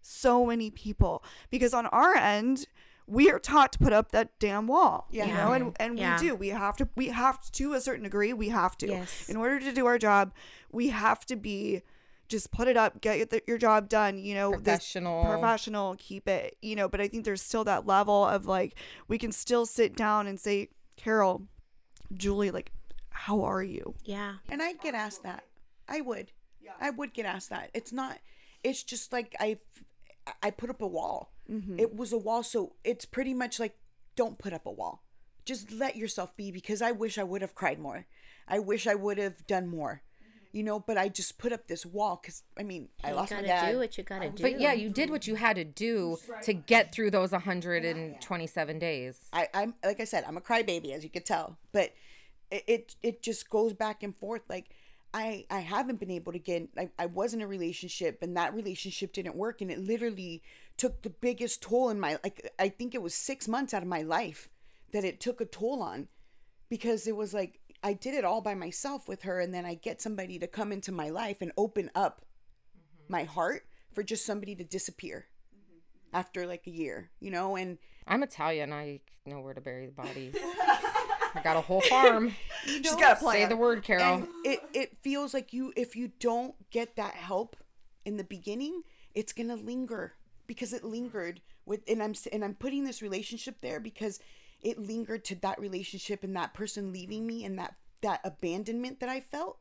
[0.01, 2.67] so many people because on our end
[3.11, 6.21] we are taught to put up that damn wall you know and, and Yeah.
[6.21, 8.87] we do we have to we have to to a certain degree we have to
[8.87, 9.29] Yes.
[9.29, 10.33] in order to do our job
[10.71, 11.83] we have to be
[12.29, 15.25] just put it up get your, your job done you know Professional.
[15.25, 18.75] professional keep it you know but i think there's still that level of like
[19.09, 21.43] we can still sit down and say carol
[22.13, 22.73] julie like
[23.11, 24.35] how are you Yeah.
[24.49, 25.43] And I get asked that.
[25.89, 26.31] I would.
[26.81, 27.71] I would get asked that.
[27.75, 28.19] It's not.
[28.63, 29.59] It's just like I,
[30.43, 31.33] I put up a wall.
[31.51, 31.79] Mm-hmm.
[31.79, 33.77] It was a wall, so it's pretty much like
[34.17, 35.05] don't put up a wall.
[35.45, 38.07] Just let yourself be because I wish I would have cried more.
[38.47, 40.03] I wish I would have done more.
[40.23, 40.57] Mm-hmm.
[40.57, 43.31] You know, but I just put up this wall because I mean I You lost
[43.31, 43.73] my gotta dad.
[43.73, 44.43] do what you gotta do.
[44.43, 45.13] But yeah, you did mm-hmm.
[45.13, 49.19] what you had to do to get through those 127 days.
[49.33, 51.59] I, I'm like I said, I'm a crybaby, as you could tell.
[51.73, 51.95] But
[52.51, 54.43] it, it it just goes back and forth.
[54.49, 54.71] Like
[55.15, 56.69] I I haven't been able to get.
[56.77, 60.43] I, I was in a relationship, and that relationship didn't work, and it literally
[60.79, 62.51] took the biggest toll in my like.
[62.59, 64.49] I think it was six months out of my life
[64.93, 66.09] that it took a toll on,
[66.71, 69.75] because it was like I did it all by myself with her, and then I
[69.75, 72.25] get somebody to come into my life and open up
[72.77, 73.13] mm-hmm.
[73.13, 76.17] my heart for just somebody to disappear mm-hmm.
[76.17, 78.73] after like a year, you know, and I'm Italian.
[78.73, 80.33] I know where to bury the body.
[81.35, 82.35] I got a whole farm.
[82.67, 83.35] you She's know, got a plan.
[83.35, 84.15] Say the word, Carol.
[84.15, 87.57] and it it feels like you if you don't get that help
[88.05, 88.83] in the beginning
[89.15, 90.15] it's gonna linger
[90.49, 94.19] because it lingered with and i'm and i'm putting this relationship there because
[94.61, 99.09] it lingered to that relationship and that person leaving me and that that abandonment that
[99.09, 99.59] i felt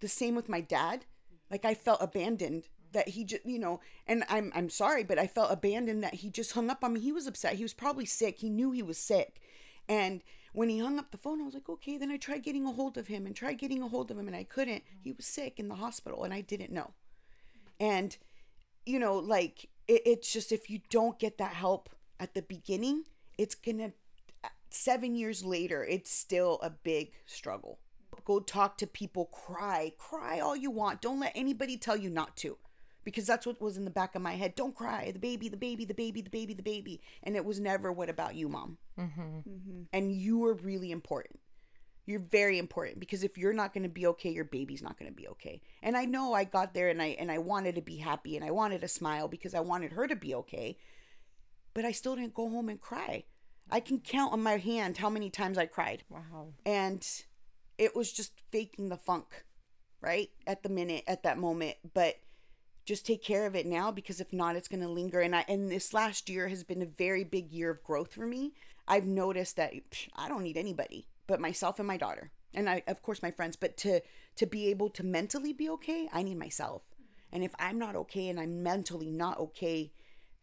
[0.00, 1.06] the same with my dad
[1.50, 5.26] like i felt abandoned that he just you know and i'm i'm sorry but i
[5.26, 8.04] felt abandoned that he just hung up on me he was upset he was probably
[8.04, 9.40] sick he knew he was sick
[9.88, 11.96] and when he hung up the phone, I was like, okay.
[11.96, 14.26] Then I tried getting a hold of him and tried getting a hold of him,
[14.26, 14.82] and I couldn't.
[15.00, 16.92] He was sick in the hospital, and I didn't know.
[17.78, 18.16] And,
[18.84, 21.88] you know, like, it, it's just if you don't get that help
[22.20, 23.04] at the beginning,
[23.36, 23.92] it's gonna,
[24.70, 27.78] seven years later, it's still a big struggle.
[28.24, 31.00] Go talk to people, cry, cry all you want.
[31.00, 32.58] Don't let anybody tell you not to
[33.04, 34.54] because that's what was in the back of my head.
[34.54, 35.10] Don't cry.
[35.10, 37.00] The baby, the baby, the baby, the baby, the baby.
[37.22, 38.76] And it was never, what about you, mom?
[39.00, 39.82] Mm-hmm.
[39.94, 41.40] And you were really important.
[42.08, 45.10] You're very important because if you're not going to be okay, your baby's not going
[45.10, 45.60] to be okay.
[45.82, 48.42] And I know I got there and I and I wanted to be happy and
[48.42, 50.78] I wanted to smile because I wanted her to be okay.
[51.74, 53.24] But I still didn't go home and cry.
[53.70, 56.02] I can count on my hand how many times I cried.
[56.08, 56.54] Wow.
[56.64, 57.06] And
[57.76, 59.44] it was just faking the funk,
[60.00, 60.30] right?
[60.46, 61.76] At the minute, at that moment.
[61.92, 62.14] But
[62.86, 65.20] just take care of it now because if not, it's going to linger.
[65.20, 68.24] And I, and this last year has been a very big year of growth for
[68.24, 68.54] me.
[68.90, 72.32] I've noticed that psh, I don't need anybody but myself and my daughter.
[72.52, 74.00] And I, of course, my friends, but to,
[74.34, 76.82] to be able to mentally be okay, I need myself.
[77.30, 79.92] And if I'm not okay and I'm mentally not okay,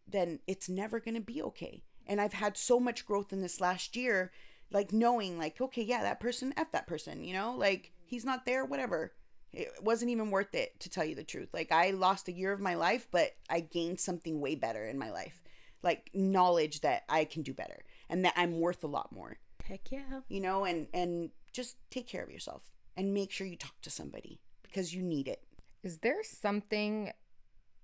[0.08, 1.82] then it's never going to be okay.
[2.06, 4.30] And I've had so much growth in this last year,
[4.70, 8.46] like knowing, like, okay, yeah, that person, F that person, you know, like he's not
[8.46, 9.12] there, whatever.
[9.52, 11.48] It wasn't even worth it to tell you the truth.
[11.52, 14.98] Like, I lost a year of my life, but I gained something way better in
[14.98, 15.40] my life.
[15.82, 19.90] Like, knowledge that I can do better and that I'm worth a lot more, Heck
[19.90, 20.20] yeah.
[20.28, 22.62] you know, and, and just take care of yourself
[22.96, 25.42] and make sure you talk to somebody because you need it.
[25.82, 27.12] Is there something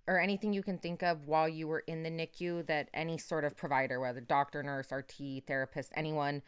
[0.08, 3.44] or anything you can think of while you were in the NICU that any sort
[3.44, 6.42] of provider, whether doctor, nurse, RT, therapist, anyone,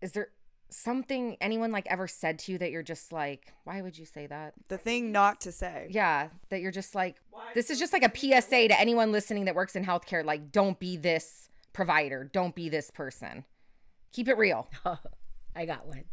[0.00, 0.28] is there
[0.70, 4.26] something anyone like ever said to you that you're just like, why would you say
[4.26, 4.54] that?
[4.68, 5.88] The thing not to say.
[5.90, 7.16] Yeah, that you're just like,
[7.54, 10.24] this is just like a PSA to anyone listening that works in healthcare.
[10.24, 13.44] Like, don't be this provider, don't be this person.
[14.12, 14.68] Keep it real.
[15.56, 16.04] I got one.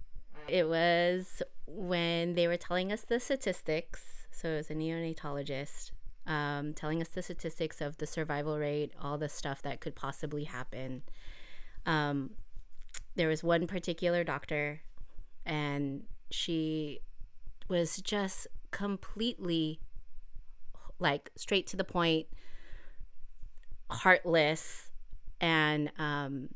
[0.48, 4.28] It was when they were telling us the statistics.
[4.32, 5.92] So it was a neonatologist
[6.30, 10.46] um, telling us the statistics of the survival rate, all the stuff that could possibly
[10.46, 11.02] happen.
[11.86, 12.32] Um,
[13.16, 14.82] there was one particular doctor,
[15.46, 17.02] and she
[17.68, 19.80] was just completely
[21.00, 22.28] like straight to the point,
[23.90, 24.92] heartless,
[25.42, 26.50] and um,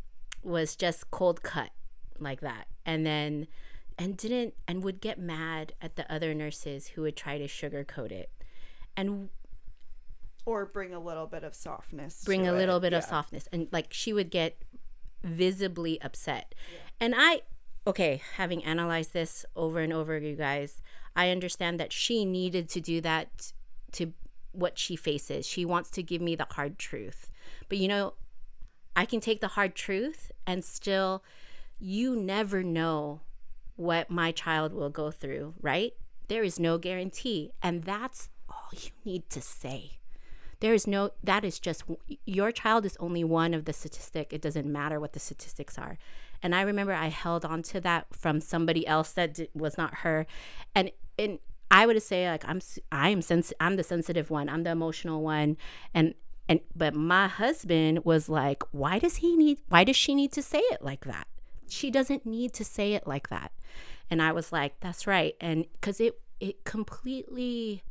[0.44, 1.70] was just cold cut
[2.20, 2.68] like that.
[2.86, 3.48] And then,
[3.98, 8.12] and didn't, and would get mad at the other nurses who would try to sugarcoat
[8.12, 8.30] it.
[8.98, 9.30] And
[10.46, 12.24] Or bring a little bit of softness.
[12.24, 12.58] bring a it.
[12.58, 14.58] little bit of softness and like she would get
[15.24, 16.54] visibly upset
[17.00, 17.42] and i
[17.88, 20.82] okay having analyzed this over and over you guys
[21.16, 23.54] i understand that she needed to do that
[23.94, 24.12] to
[24.52, 27.30] what she faces she wants to give me the hard truth
[27.70, 28.14] but you know
[28.96, 31.24] i can take the hard truth and still
[31.80, 33.20] you never know
[33.76, 35.94] what my child will go through right?
[36.28, 40.00] There is no guarantee and that's all you need to say.
[40.60, 41.84] There is no that is just
[42.26, 45.98] your child is only one of the statistic it doesn't matter what the statistics are.
[46.42, 49.96] And i remember i held on to that from somebody else that di- was not
[49.96, 50.26] her.
[50.74, 54.64] And and i would say like i'm I am sens- i'm the sensitive one i'm
[54.64, 55.58] the emotional one.
[55.94, 56.14] And
[56.48, 60.42] and but my husband was like why does he need why does she need to
[60.42, 61.28] say it like that
[61.70, 63.52] she doesn't need to say it like that
[64.10, 67.84] and i was like that's right and because it it completely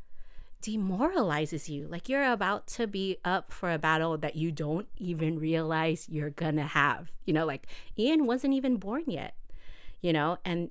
[0.62, 1.86] demoralizes you.
[1.88, 6.30] Like you're about to be up for a battle that you don't even realize you're
[6.30, 7.10] gonna have.
[7.26, 7.66] You know, like
[7.98, 9.34] Ian wasn't even born yet,
[10.00, 10.70] you know, and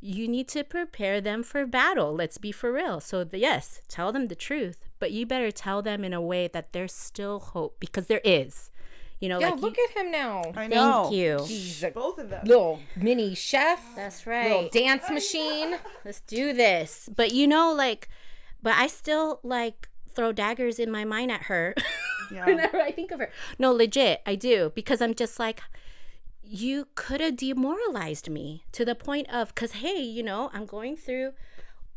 [0.00, 2.14] you need to prepare them for battle.
[2.14, 3.00] Let's be for real.
[3.00, 6.48] So, the, yes, tell them the truth, but you better tell them in a way
[6.48, 8.70] that there's still hope because there is.
[9.20, 10.40] You know, Yeah, like look you, at him now.
[10.50, 11.10] I thank know.
[11.10, 11.42] you.
[11.46, 12.44] He's a Both of them.
[12.46, 14.44] little mini chef, That's right.
[14.44, 14.72] little right.
[14.72, 15.76] dance machine.
[16.04, 17.08] let's do this.
[17.16, 18.08] But you know, like,
[18.62, 21.74] but I still like throw daggers in my mind at her
[22.30, 22.44] Yeah.
[22.44, 23.30] whenever I think of her.
[23.58, 25.62] No, legit, I do because I'm just like,
[26.46, 30.96] you could have demoralized me to the point of, because hey, you know, I'm going
[30.96, 31.32] through.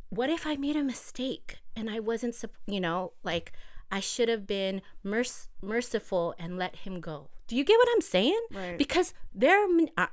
[0.09, 2.35] What if I made a mistake and I wasn't,
[2.65, 3.51] you know, like
[3.91, 7.29] I should have been merc- merciful and let him go.
[7.47, 8.39] Do you get what I'm saying?
[8.51, 8.77] Right.
[8.77, 9.57] Because there,
[9.97, 10.07] I,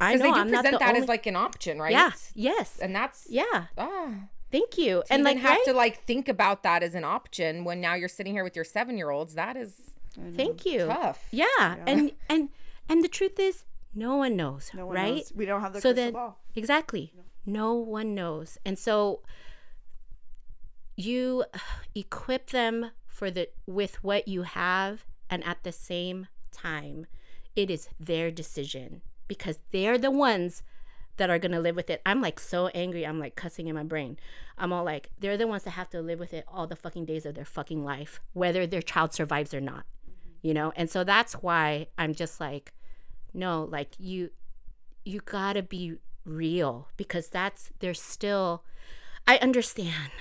[0.00, 1.00] I know they do I'm not present the that only.
[1.02, 1.92] as like an option, right?
[1.92, 2.10] yeah.
[2.34, 2.78] Yes.
[2.80, 3.66] And that's Yeah.
[3.76, 4.10] ah.
[4.50, 5.00] Thank you.
[5.10, 5.64] and and like have right?
[5.66, 8.64] to like think about that as an option when now you're sitting here with your
[8.64, 9.34] seven year olds.
[9.34, 9.74] That is
[10.36, 10.86] Thank you.
[10.86, 11.26] tough.
[11.30, 11.76] Yeah.
[11.86, 12.48] And and
[12.88, 13.64] and the truth is
[13.98, 15.14] no one knows, No one right?
[15.16, 15.32] knows.
[15.34, 16.38] We don't have the so crystal then ball.
[16.54, 17.12] exactly.
[17.44, 18.58] No one knows.
[18.64, 19.22] And so
[20.96, 21.44] you
[21.94, 27.06] equip them for the with what you have and at the same time
[27.56, 30.62] it is their decision because they're the ones
[31.16, 32.00] that are gonna live with it.
[32.06, 33.04] I'm like so angry.
[33.04, 34.18] I'm like cussing in my brain.
[34.56, 37.06] I'm all like, they're the ones that have to live with it all the fucking
[37.06, 39.84] days of their fucking life, whether their child survives or not.
[40.08, 40.46] Mm-hmm.
[40.46, 40.72] You know?
[40.76, 42.72] And so that's why I'm just like,
[43.34, 44.30] no, like you
[45.04, 48.64] you gotta be real because that's there's still
[49.26, 50.12] I understand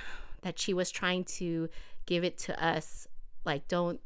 [0.41, 1.69] that she was trying to
[2.05, 3.07] give it to us
[3.43, 3.99] like don't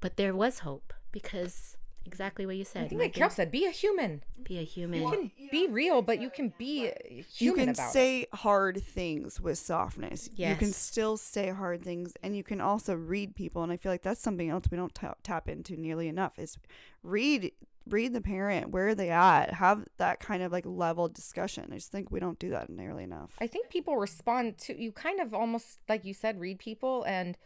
[0.00, 3.50] but there was hope because exactly what you said I think like Megan, Carol said,
[3.50, 4.22] be a human.
[4.42, 7.88] be a human You can be real, but you can be human you can about
[7.88, 7.92] it.
[7.92, 10.28] say hard things with softness.
[10.34, 10.50] Yes.
[10.50, 13.62] You can still say hard things, and you can also read people.
[13.62, 16.38] And I feel like that's something else we don't ta- tap into nearly enough.
[16.38, 16.58] Is
[17.02, 17.52] read
[17.86, 21.74] read the parent where are they at have that kind of like level discussion i
[21.74, 25.20] just think we don't do that nearly enough I think people respond to you kind
[25.20, 27.04] of almost like you said, read people.
[27.06, 27.36] And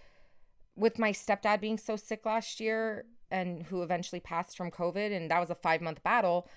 [0.77, 5.31] with my stepdad being so sick last year and who eventually passed from COVID, and
[5.31, 6.49] that was a five month battle,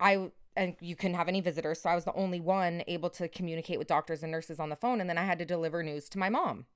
[0.00, 1.80] I and you couldn't have any visitors.
[1.80, 4.76] So I was the only one able to communicate with doctors and nurses on the
[4.76, 5.00] phone.
[5.00, 6.66] And then I had to deliver news to my mom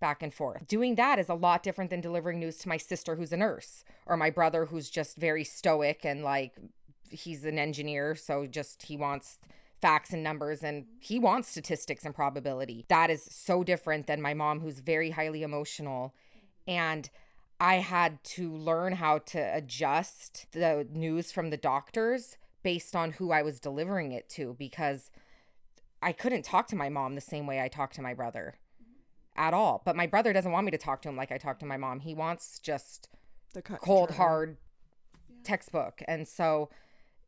[0.00, 0.68] back and forth.
[0.68, 3.84] Doing that is a lot different than delivering news to my sister who's a nurse
[4.06, 6.54] or my brother who's just very stoic and like
[7.10, 9.38] he's an engineer, so just he wants
[9.80, 12.84] facts and numbers and he wants statistics and probability.
[12.88, 16.14] That is so different than my mom who's very highly emotional
[16.66, 17.10] and
[17.60, 23.30] I had to learn how to adjust the news from the doctors based on who
[23.30, 25.10] I was delivering it to because
[26.02, 28.54] I couldn't talk to my mom the same way I talked to my brother
[29.36, 29.82] at all.
[29.84, 31.76] But my brother doesn't want me to talk to him like I talk to my
[31.76, 32.00] mom.
[32.00, 33.08] He wants just
[33.54, 34.58] the cold hard
[35.44, 36.68] textbook and so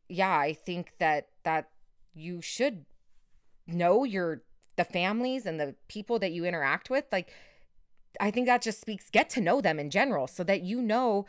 [0.09, 1.69] yeah i think that that
[2.13, 2.85] you should
[3.65, 4.41] know your
[4.75, 7.31] the families and the people that you interact with like
[8.19, 11.25] i think that just speaks get to know them in general so that you know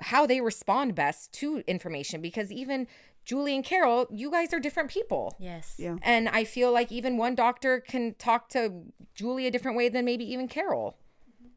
[0.00, 2.86] how they respond best to information because even
[3.24, 5.34] julie and carol you guys are different people.
[5.38, 5.74] Yes.
[5.78, 5.96] Yeah.
[6.02, 8.72] And i feel like even one doctor can talk to
[9.14, 10.96] julie a different way than maybe even carol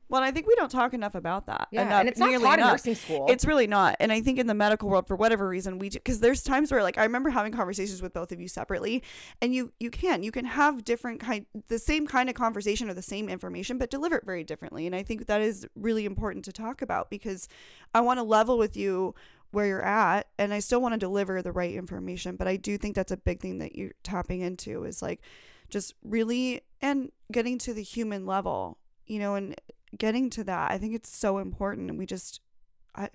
[0.10, 2.60] well i think we don't talk enough about that yeah enough, and it's not taught
[2.60, 3.96] in nursing school It's really not.
[4.00, 6.84] And I think in the medical world, for whatever reason, we because there's times where
[6.84, 9.04] like I remember having conversations with both of you separately,
[9.42, 12.94] and you you can you can have different kind the same kind of conversation or
[12.94, 14.86] the same information, but deliver it very differently.
[14.86, 17.48] And I think that is really important to talk about because
[17.94, 19.16] I want to level with you
[19.52, 22.36] where you're at and I still want to deliver the right information.
[22.36, 25.22] But I do think that's a big thing that you're tapping into is like
[25.70, 29.56] just really and getting to the human level, you know, and
[29.98, 30.72] getting to that.
[30.72, 31.98] I think it's so important.
[31.98, 32.42] We just
[32.96, 33.10] I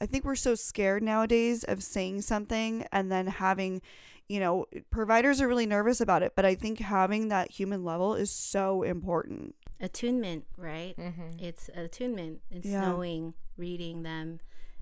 [0.00, 3.82] I think we're so scared nowadays of saying something and then having,
[4.28, 8.14] you know, providers are really nervous about it, but I think having that human level
[8.14, 9.54] is so important.
[9.82, 11.30] attunement right mm-hmm.
[11.38, 12.82] it's attunement it's Yeah.
[12.82, 14.38] knowing reading them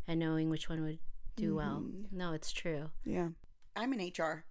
[0.09, 0.99] and knowing which one would
[1.37, 2.11] do well Mhm.
[2.11, 3.29] no it's true Yeah.
[3.77, 4.45] I'm in HR.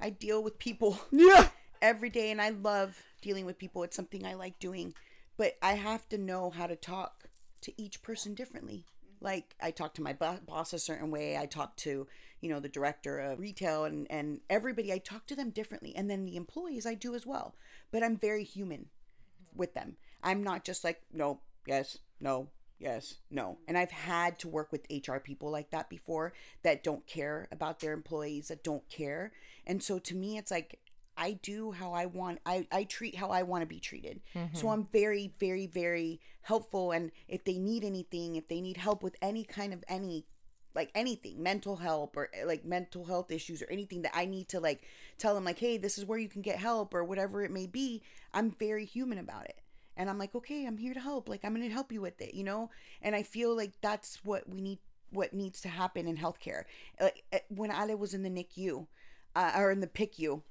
[0.00, 1.50] I deal with people Yeah.
[1.82, 3.82] every day and I love dealing with people.
[3.82, 4.94] It's something I like doing.
[5.40, 7.30] But I have to know how to talk
[7.62, 8.84] to each person differently.
[8.84, 9.24] Mm-hmm.
[9.24, 11.38] Like I talk to my boss a certain way.
[11.38, 12.06] I talk to,
[12.42, 15.96] you know, the director of retail and and everybody I talk to them differently.
[15.96, 17.54] And then the employees I do as well.
[17.90, 19.58] But I'm very human mm-hmm.
[19.58, 19.96] with them.
[20.22, 22.48] I'm not just like no, yes, no,
[22.78, 23.44] yes, no.
[23.44, 23.62] Mm-hmm.
[23.68, 27.80] And I've had to work with HR people like that before that don't care about
[27.80, 29.32] their employees, that don't care.
[29.66, 30.80] And so to me it's like
[31.20, 34.22] I do how I want I, I treat how I want to be treated.
[34.54, 39.02] So I'm very, very, very helpful and if they need anything, if they need help
[39.02, 40.26] with any kind of any
[40.74, 44.48] like anything, mental help or eh, like mental health issues or anything that I need
[44.48, 44.82] to like
[45.18, 47.66] tell them like, hey, this is where you can get help or whatever it may
[47.66, 48.02] be,
[48.32, 49.60] I'm very human about it.
[49.96, 51.28] And I'm like, okay, I'm here to help.
[51.28, 52.70] Like I'm gonna help you with it, you know?
[53.02, 54.78] And I feel like that's what we need
[55.10, 56.64] what needs to happen in healthcare.
[57.00, 58.86] Like eh, when Ale was in the NICU,
[59.34, 60.42] uh, or in the PICU,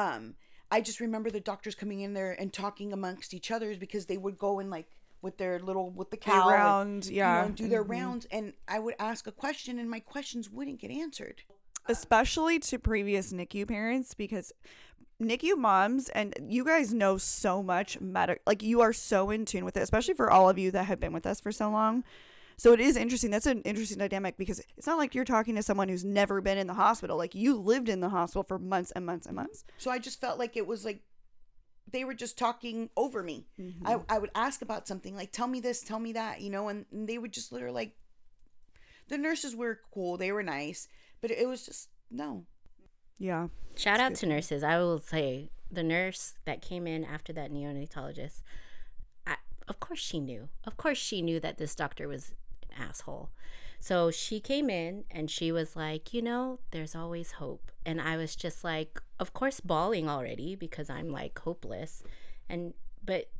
[0.00, 0.34] um,
[0.70, 4.16] I just remember the doctors coming in there and talking amongst each others because they
[4.16, 4.86] would go in like
[5.22, 7.34] with their little with the cow and, round, you yeah.
[7.40, 7.90] know, and do their Mhm.
[7.90, 11.42] rounds and I would ask a question and my questions wouldn't get answered.
[11.86, 14.52] Especially to previous NICU parents because
[15.20, 19.64] NICU moms and you guys know so much medic like you are so in tune
[19.64, 22.04] with it, especially for all of you that have been with us for so long.
[22.60, 23.30] So it is interesting.
[23.30, 26.58] That's an interesting dynamic because it's not like you're talking to someone who's never been
[26.58, 27.16] in the hospital.
[27.16, 29.64] Like you lived in the hospital for months and months and months.
[29.78, 31.00] So I just felt like it was like
[31.90, 33.46] they were just talking over me.
[33.58, 33.86] Mm-hmm.
[33.86, 36.68] I, I would ask about something like tell me this, tell me that, you know,
[36.68, 37.92] and, and they would just literally like
[39.08, 40.86] the nurses were cool, they were nice,
[41.22, 42.44] but it was just no.
[43.18, 43.48] Yeah.
[43.74, 44.62] Shout out to nurses.
[44.62, 48.42] I will say the nurse that came in after that neonatologist,
[49.26, 49.36] I,
[49.66, 50.50] of course she knew.
[50.66, 52.34] Of course she knew that this doctor was
[52.70, 53.30] an asshole.
[53.78, 57.72] So she came in and she was like, you know, there's always hope.
[57.86, 62.02] And I was just like, of course, bawling already because I'm like hopeless.
[62.48, 63.30] And, but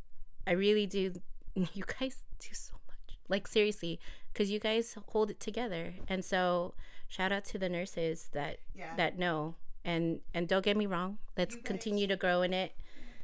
[0.47, 1.13] I really do,
[1.55, 3.19] you guys do so much.
[3.29, 4.01] Like, seriously,
[4.33, 5.95] because you guys hold it together.
[6.09, 6.75] And so,
[7.07, 8.97] shout out to the nurses that, Yeah.
[8.97, 9.57] that know.
[9.85, 12.73] And, and don't get me wrong, let's guys- continue to grow in it.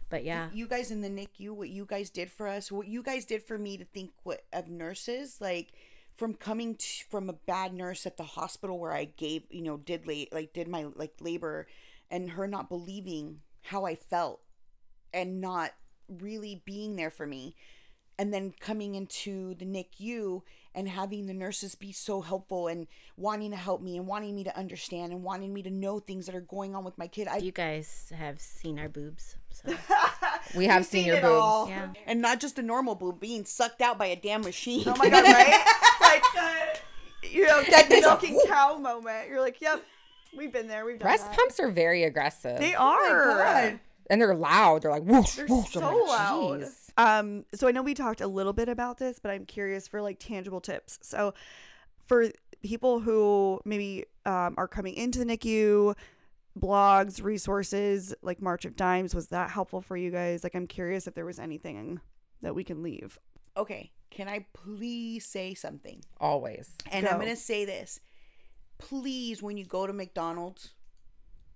[0.09, 0.48] But yeah.
[0.52, 3.42] you guys in the NICU, what you guys did for us, what you guys did
[3.42, 5.72] for me to think what of nurses, like
[6.16, 9.76] from coming to, from a bad nurse at the hospital where I gave, you know,
[9.76, 11.66] did late like did my like labor,
[12.10, 14.40] and her not believing how I felt,
[15.12, 15.72] and not
[16.08, 17.54] really being there for me,
[18.18, 20.42] and then coming into the NICU
[20.74, 22.86] and having the nurses be so helpful and
[23.16, 26.26] wanting to help me and wanting me to understand and wanting me to know things
[26.26, 27.26] that are going on with my kid.
[27.28, 29.36] I You guys have seen our boobs.
[29.50, 29.74] So,
[30.54, 31.32] We have You've seen seen your it boobs.
[31.42, 31.68] all.
[31.70, 31.88] yeah.
[32.06, 34.84] and not just a normal boob being sucked out by a damn machine.
[34.86, 35.64] Oh my god, right?
[36.09, 36.22] like
[37.22, 39.28] the you know that thing's milking cow moment.
[39.28, 39.82] You're like, yep,
[40.36, 40.84] we've been there.
[40.84, 41.36] We've done Breast that.
[41.36, 42.59] pumps are very aggressive.
[42.59, 43.38] They Oh are.
[43.38, 43.80] God.
[44.11, 44.82] and they're loud.
[44.82, 45.72] They're like whoosh, They're whoosh.
[45.72, 46.64] so like, loud.
[46.98, 50.00] Um, so I know we talked a little bit about this, but I'm curious for
[50.00, 50.98] like tangible tips.
[51.02, 51.34] So
[52.07, 52.30] for
[52.62, 55.94] people who maybe um, are coming into the NICU,
[56.59, 60.42] blogs, resources like March of Dimes, was that helpful for you guys?
[60.42, 62.00] Like, I'm curious if there was anything
[62.42, 63.18] that we can leave.
[63.57, 66.02] Okay, can I please say something?
[66.20, 66.74] Always.
[66.90, 68.00] And I'm going to say this.
[68.78, 70.74] Please, when you go to McDonald's,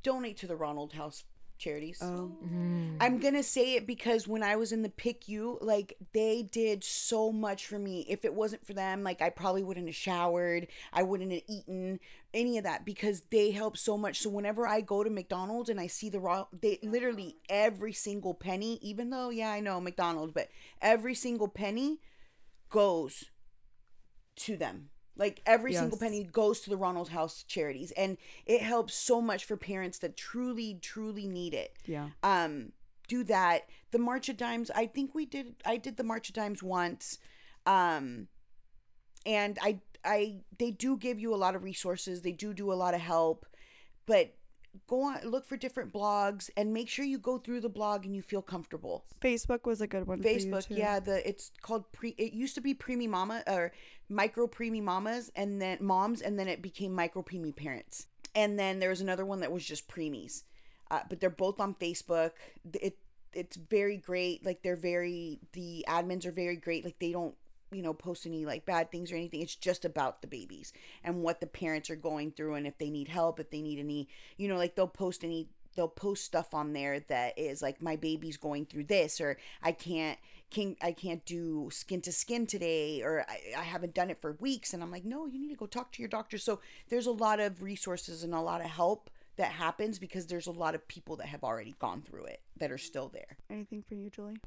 [0.03, 1.25] donate to the Ronald House
[1.61, 1.99] charities.
[2.03, 2.97] Oh, mm-hmm.
[3.01, 6.83] I'm going to say it because when I was in the PICU, like they did
[6.83, 8.05] so much for me.
[8.09, 12.01] If it wasn't for them, like I probably wouldn't have showered, I wouldn't have eaten
[12.35, 14.19] any of that because they help so much.
[14.19, 18.35] So whenever I go to McDonald's and I see the raw, they literally every single
[18.35, 20.49] penny, even though, yeah, I know McDonald's, but
[20.83, 22.01] every single penny
[22.71, 23.25] goes
[24.37, 24.90] to them.
[25.17, 29.45] Like every single penny goes to the Ronald House charities, and it helps so much
[29.45, 31.77] for parents that truly, truly need it.
[31.85, 32.09] yeah.
[32.23, 32.73] Um,
[33.09, 33.69] do that.
[33.91, 35.57] The March of Dimes, I think we did.
[35.67, 37.19] I did the March of Dimes once,
[37.67, 38.29] um,
[39.27, 42.23] and I, I, they do give you a lot of resources.
[42.23, 43.47] They do do a lot of help,
[44.07, 44.35] but
[44.87, 48.15] go on, look for different blogs, and make sure you go through the blog and
[48.15, 49.05] you feel comfortable.
[49.21, 50.23] Facebook was a good one.
[50.23, 52.11] Facebook, yeah, the it's called pre.
[52.19, 53.73] It used to be preemie mama or
[54.09, 58.07] micro preemie mamas, and then moms, and then it became micro preemie parents.
[58.35, 60.45] And then there was another one that was just preemies,
[60.91, 62.33] uh, but they're both on Facebook.
[62.75, 62.97] It
[63.33, 64.45] it's very great.
[64.45, 66.85] Like they're very the admins are very great.
[66.85, 67.35] Like they don't
[67.73, 69.43] you know post any like bad things or anything.
[69.43, 70.73] It's just about the babies
[71.05, 73.79] and what the parents are going through and if they need help, if they need
[73.79, 77.81] any you know like they'll post any they'll post stuff on there that is like
[77.81, 80.19] my baby's going through this or I can't
[80.51, 84.33] can I can't do skin to skin today or I, I haven't done it for
[84.41, 87.07] weeks and I'm like no you need to go talk to your doctor so there's
[87.07, 90.75] a lot of resources and a lot of help that happens because there's a lot
[90.75, 94.11] of people that have already gone through it that are still there Anything for you,
[94.11, 94.39] Julie?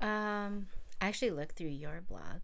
[0.00, 0.66] Um,
[1.00, 2.40] I actually looked through your blog.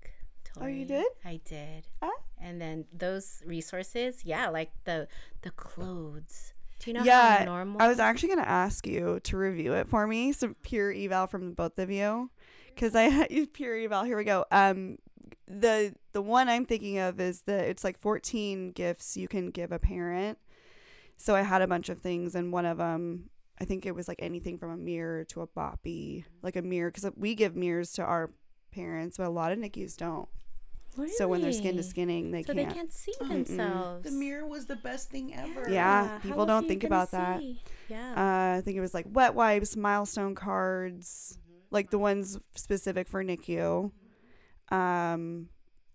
[0.60, 1.06] Oh, you did?
[1.24, 1.88] I did.
[2.00, 2.10] Ah.
[2.40, 5.08] And then those resources, yeah, like the
[5.42, 6.52] the clothes.
[6.78, 7.82] Do you know yeah, how normal?
[7.82, 11.54] I was actually gonna ask you to review it for me, some pure eval from
[11.54, 12.30] both of you,
[12.66, 14.04] because I had peer eval.
[14.04, 14.44] Here we go.
[14.52, 14.98] Um,
[15.48, 19.72] the the one I'm thinking of is that it's like 14 gifts you can give
[19.72, 20.38] a parent.
[21.16, 23.30] So I had a bunch of things, and one of them,
[23.60, 26.90] I think it was like anything from a mirror to a boppy, like a mirror,
[26.90, 28.30] because we give mirrors to our
[28.74, 30.28] parents, but a lot of NICUs don't.
[31.16, 32.68] So when they're skin to skinning, they so can't.
[32.68, 33.28] they can't see Mm-mm.
[33.46, 34.04] themselves.
[34.04, 37.10] the mirror was the best thing ever Yeah, how people else don't think gonna about
[37.10, 37.42] that.
[37.88, 38.12] Yeah.
[38.54, 41.36] Uh, I think it was like wet wipes, milestone cards,
[41.72, 43.90] like the ones specific for NICU.
[44.70, 45.48] Um,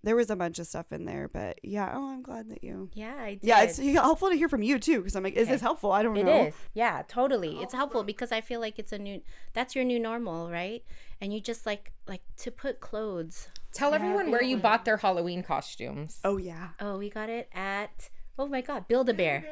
[0.03, 1.91] there was a bunch of stuff in there, but yeah.
[1.93, 2.89] Oh, I'm glad that you.
[2.93, 3.43] yeah, I did.
[3.43, 5.51] Yeah, it's helpful to hear from you too, because I'm like, is Okay.
[5.53, 5.91] this helpful?
[5.91, 6.45] I don't It know.
[6.45, 6.53] is.
[6.73, 7.57] Yeah, totally.
[7.61, 7.77] It's oh.
[7.77, 9.21] helpful because I feel like it's a new
[9.53, 10.83] that's your new normal, right?
[11.21, 13.49] And you just like like to put clothes.
[13.73, 16.19] Tell everyone where you bought their Halloween costumes.
[16.23, 19.43] Oh yeah, Oh, we got it at Oh my god, Build a Bear.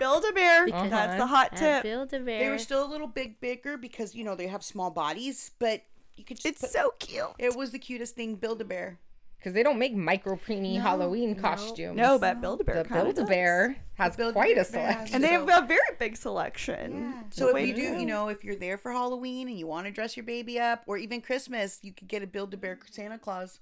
[0.00, 0.66] Build a bear.
[0.72, 0.88] Uh-huh.
[0.88, 1.82] That's the hot tip.
[1.82, 2.38] Build a Bear.
[2.40, 5.82] they were still a little big bigger because you know they have small bodies but
[6.16, 7.26] you could just It's put, so cute.
[7.38, 8.98] it was the cutest thing build a bear
[9.38, 11.96] Because they don't make micro preemie Halloween costumes.
[11.96, 12.82] No, but Build a bear.
[12.82, 15.14] The Build a Bear has Build a quite a Bear selection.
[15.14, 17.14] and they have a very big selection.
[17.30, 17.98] So if you do, go.
[17.98, 20.82] you know, if you're there for Halloween and you want to dress your baby up,
[20.86, 23.60] or even Christmas, you could get a Build a Bear Santa Claus.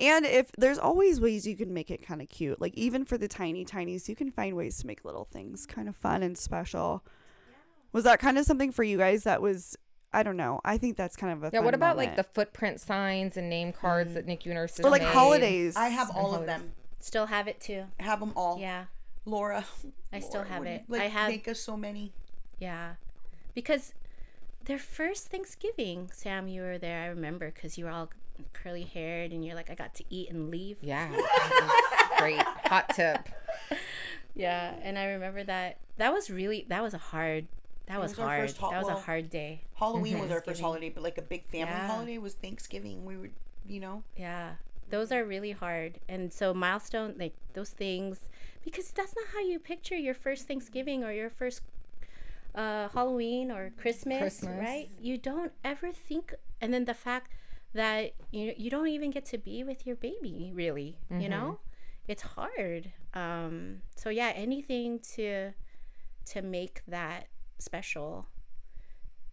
[0.00, 3.18] And if there's always ways you can make it kind of cute, like even for
[3.18, 6.36] the tiny tinies, you can find ways to make little things kind of fun and
[6.36, 7.04] special.
[7.92, 9.76] Was that kind of something for you guys that was,
[10.12, 10.60] I don't know.
[10.64, 13.48] I think that's kind of a Yeah, fun what about like the footprint signs and
[13.50, 14.38] name cards that mm.
[14.38, 15.12] NICU nurses or like made?
[15.12, 15.76] holidays?
[15.76, 16.72] I have all of them.
[17.00, 17.84] Still have it too.
[18.00, 18.58] Have them all.
[18.58, 18.84] Yeah.
[19.24, 19.64] Laura.
[20.12, 20.84] I still Laura, have would you, it.
[20.88, 22.12] Like, I have make us so many.
[22.58, 22.94] Yeah.
[23.54, 23.92] Because
[24.64, 27.02] their first Thanksgiving, Sam, you were there.
[27.02, 28.10] I remember because you were all
[28.52, 30.78] curly haired and you're like, I got to eat and leave.
[30.80, 31.08] Yeah.
[32.18, 32.40] great.
[32.40, 33.28] Hot tip.
[34.34, 34.74] Yeah.
[34.82, 35.78] And I remember that.
[35.96, 37.48] That was really, that was a hard,
[37.88, 38.40] that was, was our hard.
[38.42, 39.62] first ho- that was well, a hard day.
[39.74, 41.86] Halloween was our first holiday, but like a big family Yeah.
[41.88, 43.04] holiday was Thanksgiving.
[43.04, 43.30] We were,
[43.66, 44.54] you know, Yeah.
[44.90, 46.00] Those are really hard.
[46.08, 48.20] And so, milestone, like those things,
[48.64, 51.60] because that's not how you picture your first Thanksgiving or your first
[52.54, 54.58] uh, Halloween or Christmas, Christmas.
[54.58, 54.88] right?
[54.98, 57.32] You don't ever think, and then the fact
[57.74, 61.60] that you you don't even get to be with your baby, really, you know,
[62.08, 62.90] it's hard.
[63.12, 65.52] Um, so yeah, anything to
[66.32, 67.26] to make that
[67.58, 68.26] special.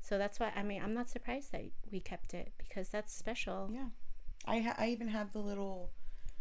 [0.02, 3.70] So that's why I mean I'm not surprised that we kept it because that's special.
[3.74, 3.88] yeah.
[4.48, 5.92] I ha- I even have the little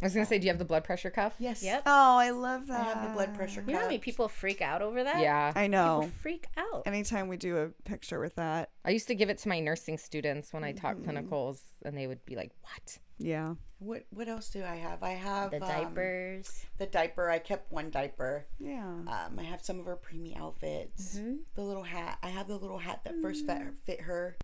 [0.03, 1.35] I was gonna say, do you have the blood pressure cuff?
[1.39, 1.63] yes.
[1.63, 1.85] Yep.
[1.87, 2.81] Oh, I love that.
[2.81, 3.61] I have the blood pressure.
[3.61, 3.69] cuff.
[3.69, 5.21] You know how many people freak out over that?
[5.21, 5.53] Yeah.
[5.55, 6.11] I People know.
[6.21, 6.83] freak out.
[6.87, 9.97] Anytime we do a picture with that, I used to give it to my nursing
[9.97, 11.11] students when I taught Mm-hmm.
[11.11, 15.03] clinicals, and they would be like, "What?" yeah, What what else do I have?
[15.03, 16.67] I have The um, diapers.
[16.79, 17.31] the diaper.
[17.31, 18.47] I kept one diaper.
[18.59, 18.85] yeah.
[18.85, 21.17] Um, I have some of her preemie outfits.
[21.17, 21.37] Mm-hmm.
[21.55, 22.19] The little hat.
[22.23, 24.37] I have the little hat that first fit, fit her.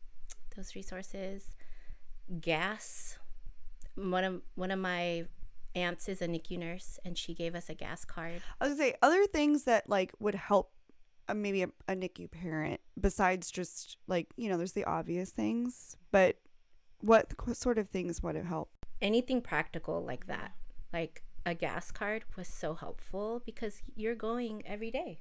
[0.57, 1.51] those resources.
[2.41, 3.19] Gas.
[3.97, 5.27] One of one of my
[5.75, 8.43] aunts is a NICU nurse, and she gave us a gas card.
[8.61, 10.73] I was gonna say other things that like would help
[11.29, 15.97] uh, maybe a, a NICU parent besides just like you know there's the obvious things,
[16.11, 16.37] but
[17.01, 18.87] what sort of things would have helped?
[19.01, 20.53] Anything practical like that,
[20.93, 25.21] like a gas card, was so helpful because you're going every day,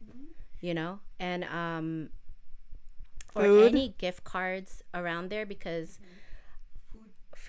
[0.60, 2.10] you know, and um,
[3.36, 3.74] or Food.
[3.74, 6.00] any gift cards around there because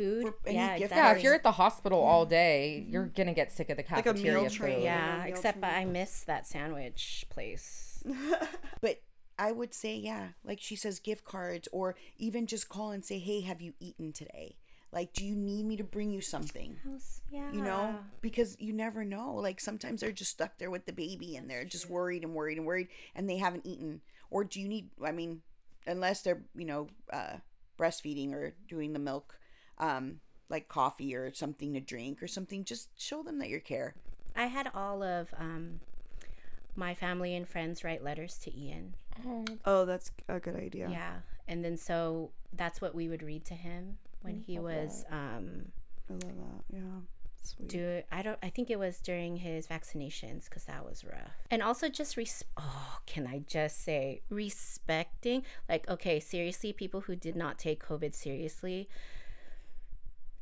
[0.02, 0.24] food.
[0.24, 0.96] For any yeah, gift exactly.
[0.96, 4.06] Yeah, if you're at the hospital all day, you're gonna get sick of the Like
[4.06, 4.52] a cafeteria meal food.
[4.52, 4.82] train.
[4.82, 5.74] yeah, meal except train.
[5.74, 8.02] I miss that sandwich place.
[8.80, 9.02] But
[9.38, 13.18] I would say, yeah, like she says, gift cards, or even just call and say,
[13.18, 14.56] hey, have you eaten today?
[14.92, 16.76] Like, do you need me to bring you something?
[17.30, 19.34] Yeah, You know, because you never know.
[19.34, 22.58] Like sometimes they're just stuck there with the baby and they're just worried and worried
[22.58, 24.00] and worried and they haven't eaten.
[24.30, 25.42] Or do you need, I mean,
[25.86, 27.36] unless they're, you know, uh,
[27.78, 29.38] breastfeeding or doing the milk,
[29.80, 33.94] um, like coffee or something to drink or something, just show them that you care.
[34.36, 35.80] I had all of um,
[36.76, 38.94] my family and friends write letters to Ian.
[39.64, 40.88] Oh, that's a good idea.
[40.90, 41.16] Yeah.
[41.48, 45.66] And then so that's what we would read to him when he was um
[46.08, 46.76] I love that.
[46.76, 46.80] Yeah,
[47.42, 47.68] sweet.
[47.68, 51.32] do I don't I think it was during his vaccinations cuz that was rough.
[51.50, 57.16] And also just res- oh, can I just say respecting like okay, seriously people who
[57.16, 58.88] did not take covid seriously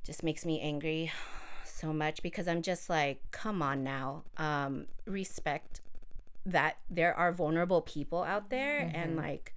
[0.04, 1.12] just makes me angry
[1.64, 4.24] so much because I'm just like come on now.
[4.36, 5.80] Um respect
[6.46, 9.54] that there are vulnerable people out there and like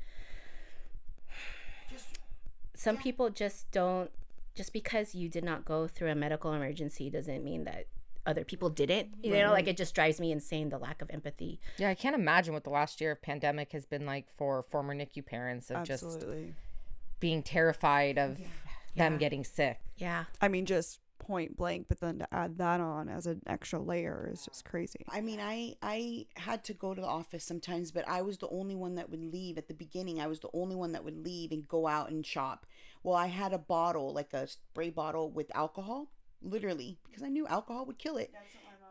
[2.76, 4.12] some people just don't
[4.56, 7.86] just because you did not go through a medical emergency doesn't mean that
[8.26, 11.60] other people didn't you know like it just drives me insane the lack of empathy.
[11.78, 14.94] Yeah, I can't imagine what the last year of pandemic has been like for former
[14.94, 16.26] NICU parents of just
[17.20, 18.48] being terrified of them
[18.94, 19.18] Yeah.
[19.18, 19.80] getting sick.
[19.98, 23.80] yeah I mean, just point blank, but then to add that on as an extra
[23.80, 25.06] layer is just crazy.
[25.08, 28.50] I mean, I I had to go to the office sometimes, but I was the
[28.50, 30.20] only one that would leave at the beginning.
[30.20, 32.66] I was the only one that would leave and go out and shop.
[33.04, 36.08] Well, I had a bottle, like a spray bottle with alcohol,
[36.42, 38.34] literally, because I knew alcohol would kill it.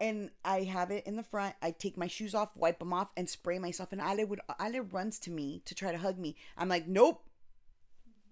[0.01, 1.57] And I have it in the front.
[1.61, 3.93] I take my shoes off, wipe them off, and spray myself.
[3.93, 6.37] And Ale would Ale runs to me to try to hug me.
[6.57, 7.23] I'm like, nope.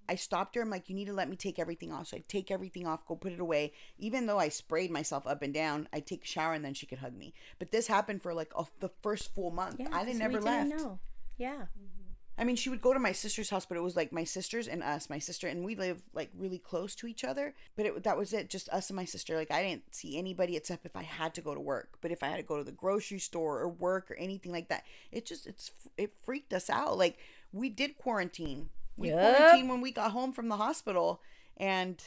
[0.08, 0.62] I stopped her.
[0.62, 2.08] I'm like, you need to let me take everything off.
[2.08, 3.72] So I take everything off, go put it away.
[3.98, 6.86] Even though I sprayed myself up and down, I take a shower and then she
[6.86, 7.34] could hug me.
[7.58, 9.76] But this happened for like a, the first full month.
[9.78, 10.70] yeah I didn't we never left.
[10.70, 10.98] know.
[11.36, 11.66] yeah
[12.38, 14.68] I mean, she would go to my sister's house, but it was like my sisters
[14.68, 17.52] and us, my sister, and we live like really close to each other.
[17.74, 19.34] But it, that was it, just us and my sister.
[19.34, 21.98] Like I didn't see anybody except if I had to go to work.
[22.00, 24.68] But if I had to go to the grocery store or work or anything like
[24.68, 26.96] that, it just it's it freaked us out.
[26.96, 27.18] Like
[27.52, 28.68] we did quarantine.
[28.98, 29.20] We Yup.
[29.20, 31.22] quarantined when we got home from the hospital,
[31.56, 32.02] and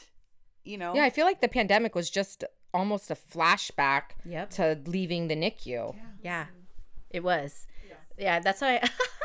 [0.64, 4.50] you know, Yeah, I feel like the pandemic was just almost a flashback Yep.
[4.50, 5.94] to leaving the NICU.
[6.22, 6.46] yeah
[7.10, 7.66] it was
[8.18, 8.80] yeah that's why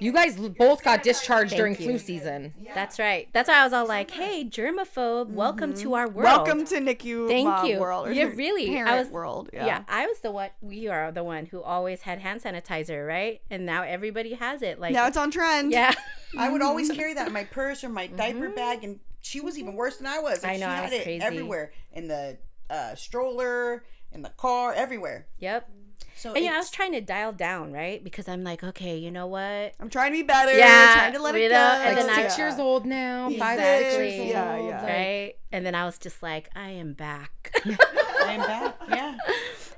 [0.00, 1.84] You guys both got discharged during you.
[1.84, 2.54] flu season.
[2.74, 6.64] that's right that's why i was all like hey germaphobe welcome to our world Welcome
[6.66, 7.78] to NICU Thank mom you.
[7.78, 8.12] world.
[8.14, 8.70] Yeah, really.
[8.70, 9.50] I Parent was- world.
[9.52, 9.66] yeah.
[9.66, 9.82] Yeah.
[9.88, 13.64] i was the one we are the one who always had hand sanitizer right and
[13.66, 15.70] now everybody has it like Now it's on trend.
[15.72, 15.92] yeah
[16.38, 19.58] I would always carry that in my purse or my diaper bag, and she was
[19.58, 20.42] even worse than I was.
[20.42, 21.22] Like, I know, she I was it crazy.
[21.22, 22.38] everywhere in the
[22.70, 25.26] uh, stroller, in the car, everywhere.
[25.40, 25.68] Yep.
[26.16, 28.02] So And yeah, I was trying to dial down, right?
[28.02, 29.74] Because I'm like, okay, you know what?
[29.80, 30.56] I'm trying to be better.
[30.56, 31.82] Yeah, trying to let you it know, go.
[31.82, 33.90] and Like then I- six years old now, five Exactly.
[34.10, 34.82] six years Yeah, old, yeah.
[34.82, 35.34] like- Right.
[35.52, 37.52] And then I was just like, I am back.
[37.64, 38.76] I'm back.
[38.88, 39.16] Yeah.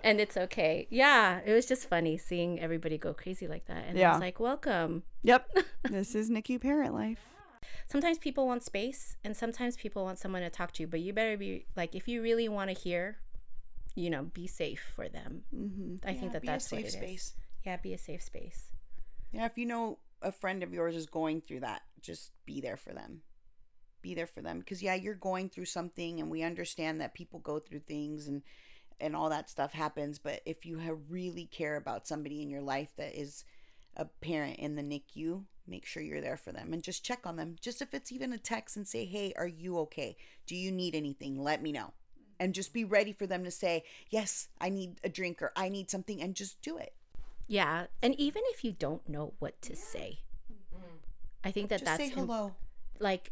[0.03, 0.87] and it's okay.
[0.91, 1.41] Yeah.
[1.45, 3.85] It was just funny seeing everybody go crazy like that.
[3.89, 5.03] And I was like, welcome.
[5.23, 5.51] Yep.
[5.91, 7.19] this is NICU parent life.
[7.87, 11.37] Sometimes people want space and sometimes people want someone to talk to, but you better
[11.37, 13.19] be like, if you really want to hear,
[13.95, 15.43] you know, be safe for them.
[15.51, 16.93] hmm I think Yeah, that be that's a safe what it is.
[16.95, 17.35] space.
[17.65, 18.71] Yeah, be a safe space.
[19.33, 22.77] Yeah, if you know a friend of yours is going through that, just be there
[22.77, 23.23] for them.
[24.03, 27.39] Be there for them because yeah, you're going through something, and we understand that people
[27.41, 28.43] go through things and
[29.01, 30.19] and all that stuff happens.
[30.19, 33.45] But if you have really care about somebody in your life that is
[33.97, 37.37] a parent in the NICU, make sure you're there for them and just check on
[37.37, 37.57] them.
[37.61, 40.17] Just if it's even a text and say, "Hey, are you okay?
[40.47, 41.39] Do you need anything?
[41.43, 41.93] Let me know."
[42.41, 45.69] And just be ready for them to say, "Yes, I need a drink or I
[45.69, 46.93] need something," and just do it.
[47.47, 47.87] Yeah.
[48.03, 50.21] And even if you don't know what to say,
[51.45, 52.55] I think that Just that's say im- hello.
[52.99, 53.31] like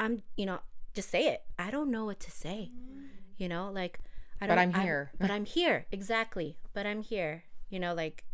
[0.00, 0.60] I'm, you know,
[0.94, 1.42] just say it.
[1.58, 2.70] I don't know what to say.
[2.74, 3.06] Mm.
[3.38, 4.00] You know, like
[4.40, 5.12] I don't But I'm I- here.
[5.18, 5.86] but I'm here.
[5.92, 6.56] Exactly.
[6.72, 7.44] But I'm here.
[7.70, 8.24] You know, like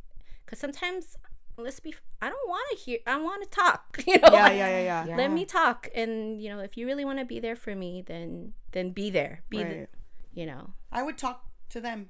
[0.46, 1.16] cuz sometimes
[1.58, 4.30] let's be I don't want to hear I want to talk, you know.
[4.32, 5.06] Yeah, like, yeah, yeah, yeah.
[5.08, 5.16] Yeah.
[5.16, 8.02] Let me talk and you know, if you really want to be there for me,
[8.02, 9.42] then then be there.
[9.50, 9.88] Be the, Right.
[10.34, 10.70] You know.
[10.92, 12.08] I would talk to them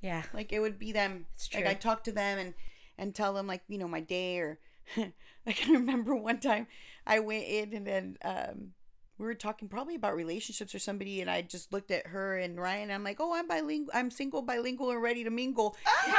[0.00, 0.22] Yeah.
[0.34, 1.26] Like it would be them.
[1.34, 1.70] It's Like true.
[1.70, 2.54] I talk to them and
[2.98, 4.58] and tell them like you know my day or
[5.46, 6.66] I can remember one time
[7.06, 8.72] I went in and then um
[9.18, 12.60] we were talking probably about relationships or somebody and I just looked at her and
[12.60, 15.76] Ryan and I'm like oh I'm bilingual I'm single bilingual and ready to mingle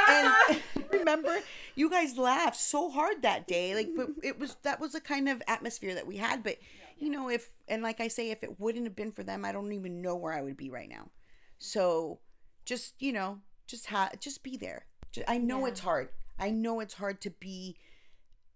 [0.08, 0.32] and
[0.92, 1.38] remember
[1.74, 5.28] you guys laughed so hard that day like but it was that was the kind
[5.28, 6.56] of atmosphere that we had but
[6.98, 9.52] you know if and like I say if it wouldn't have been for them I
[9.52, 11.10] don't even know where I would be right now
[11.64, 12.18] so
[12.66, 14.84] just you know just ha- just be there.
[15.12, 15.68] Ju- i know Yeah.
[15.72, 16.08] it's hard.
[16.38, 17.76] I know it's hard to be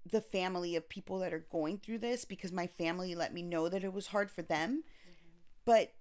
[0.05, 3.69] the family of people that are going through this because my family let me know
[3.69, 4.83] that it was hard for them.
[4.83, 5.29] Mm-hmm.
[5.65, 5.93] But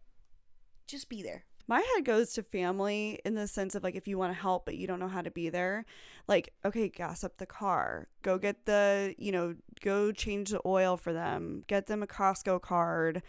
[0.87, 1.45] just be there.
[1.69, 4.65] My head goes to family in the sense of like if you want to help
[4.65, 5.85] but you don't know how to be there,
[6.27, 10.97] like okay, gas up the car, go get the you know go change the oil
[10.97, 13.21] for them, get them a Costco card,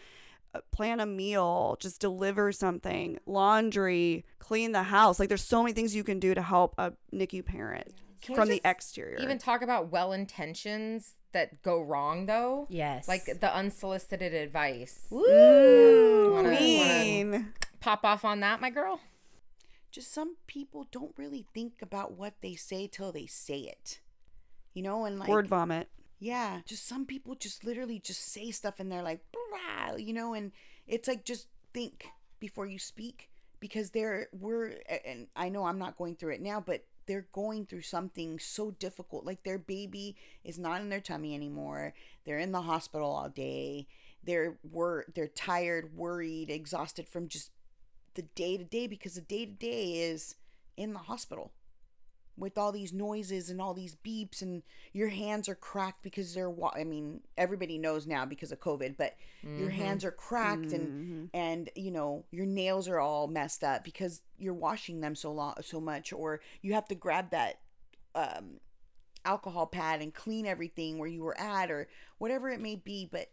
[0.55, 5.19] Uh, plan a meal, just deliver something, laundry, clean the house.
[5.21, 7.93] Like there's so many things you can do to help a NICU parent
[8.23, 9.19] Can from the exterior.
[9.21, 12.67] Even talk about well intentions that go wrong though.
[12.71, 13.07] Yes.
[13.07, 15.01] Like the unsolicited advice.
[15.13, 17.53] Ooh, Wanna- queen.
[17.81, 19.01] Pop off on that, my girl.
[19.91, 24.01] just some people don't really think about what they say till they say it
[24.75, 25.89] you know and like Word vomit.
[26.21, 30.35] Yeah, just some people just literally just say stuff and they're like, "Blah," you know,
[30.35, 30.53] and
[30.87, 32.07] it's like just think
[32.41, 33.31] before you speak
[33.61, 34.75] because they're we're
[35.05, 38.73] and I know I'm not going through it now, but they're going through something so
[38.73, 39.25] difficult.
[39.25, 41.95] Like their baby is not in their tummy anymore.
[42.25, 43.87] They're in the hospital all day.
[44.23, 47.51] They're wor- they're tired, worried, exhausted from just
[48.15, 50.35] the day to day because the day to day is
[50.77, 51.53] in the hospital
[52.39, 54.63] with all these noises and all these beeps and
[54.93, 58.97] your hands are cracked because they're wa- I mean everybody knows now because of covid
[58.97, 63.85] but your hands are cracked and and you know your nails are all messed up
[63.85, 67.61] because you're washing them so long so much or you have to grab that
[68.15, 68.61] um
[69.25, 73.31] alcohol pad and clean everything where you were at or whatever it may be but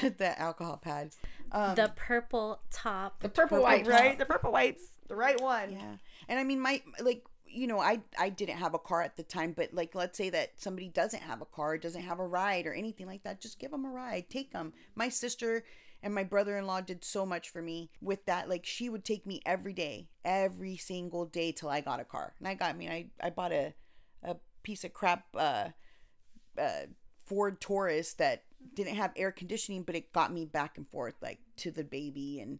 [0.18, 1.10] the alcohol pad
[1.52, 3.20] um the purple top.
[3.20, 3.86] The purple, Purple, white.
[3.86, 4.18] Right?
[4.18, 4.82] The purple wipes.
[5.08, 5.72] The right one.
[5.72, 5.96] Yeah.
[6.28, 7.22] And I mean my like
[7.54, 10.30] you know, I I didn't have a car at the time, but like let's say
[10.30, 13.58] that somebody doesn't have a car, doesn't have a ride or anything like that, just
[13.58, 14.28] give them a ride.
[14.28, 14.72] Take them.
[14.94, 15.64] My sister
[16.02, 18.48] and my brother-in-law did so much for me with that.
[18.48, 22.34] Like she would take me every day, every single day till I got a car.
[22.38, 23.74] And I got I mean I I bought a
[24.22, 25.68] a piece of crap uh
[26.58, 26.86] uh
[27.24, 28.42] Ford Taurus that
[28.74, 32.40] didn't have air conditioning, but it got me back and forth like to the baby
[32.40, 32.58] and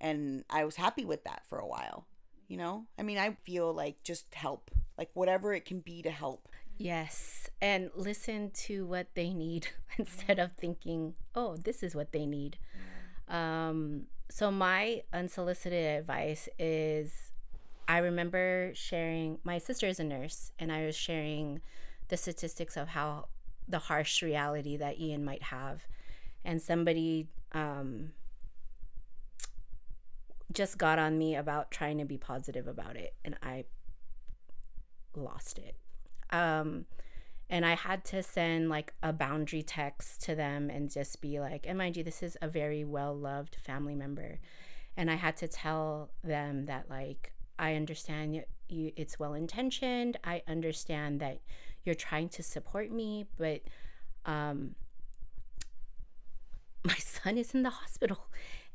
[0.00, 2.06] and I was happy with that for a while.
[2.48, 2.86] You know?
[2.98, 4.70] I mean, I feel like just help.
[4.96, 6.48] Like whatever it can be to help.
[6.76, 7.50] Yes.
[7.60, 9.68] And listen to what they need
[9.98, 12.58] instead of thinking, oh, this is what they need.
[13.28, 17.32] Um, so, my unsolicited advice is
[17.86, 21.60] I remember sharing, my sister is a nurse, and I was sharing
[22.08, 23.28] the statistics of how
[23.68, 25.86] the harsh reality that Ian might have.
[26.44, 28.12] And somebody um,
[30.52, 33.14] just got on me about trying to be positive about it.
[33.24, 33.64] And I
[35.16, 35.76] lost it.
[36.30, 36.86] Um,
[37.50, 41.66] and I had to send like a boundary text to them and just be like,
[41.68, 44.38] and mind you, this is a very well loved family member.
[44.96, 50.16] And I had to tell them that, like, I understand you, it's well intentioned.
[50.24, 51.40] I understand that
[51.84, 53.62] you're trying to support me, but
[54.24, 54.76] um,
[56.84, 58.26] my son is in the hospital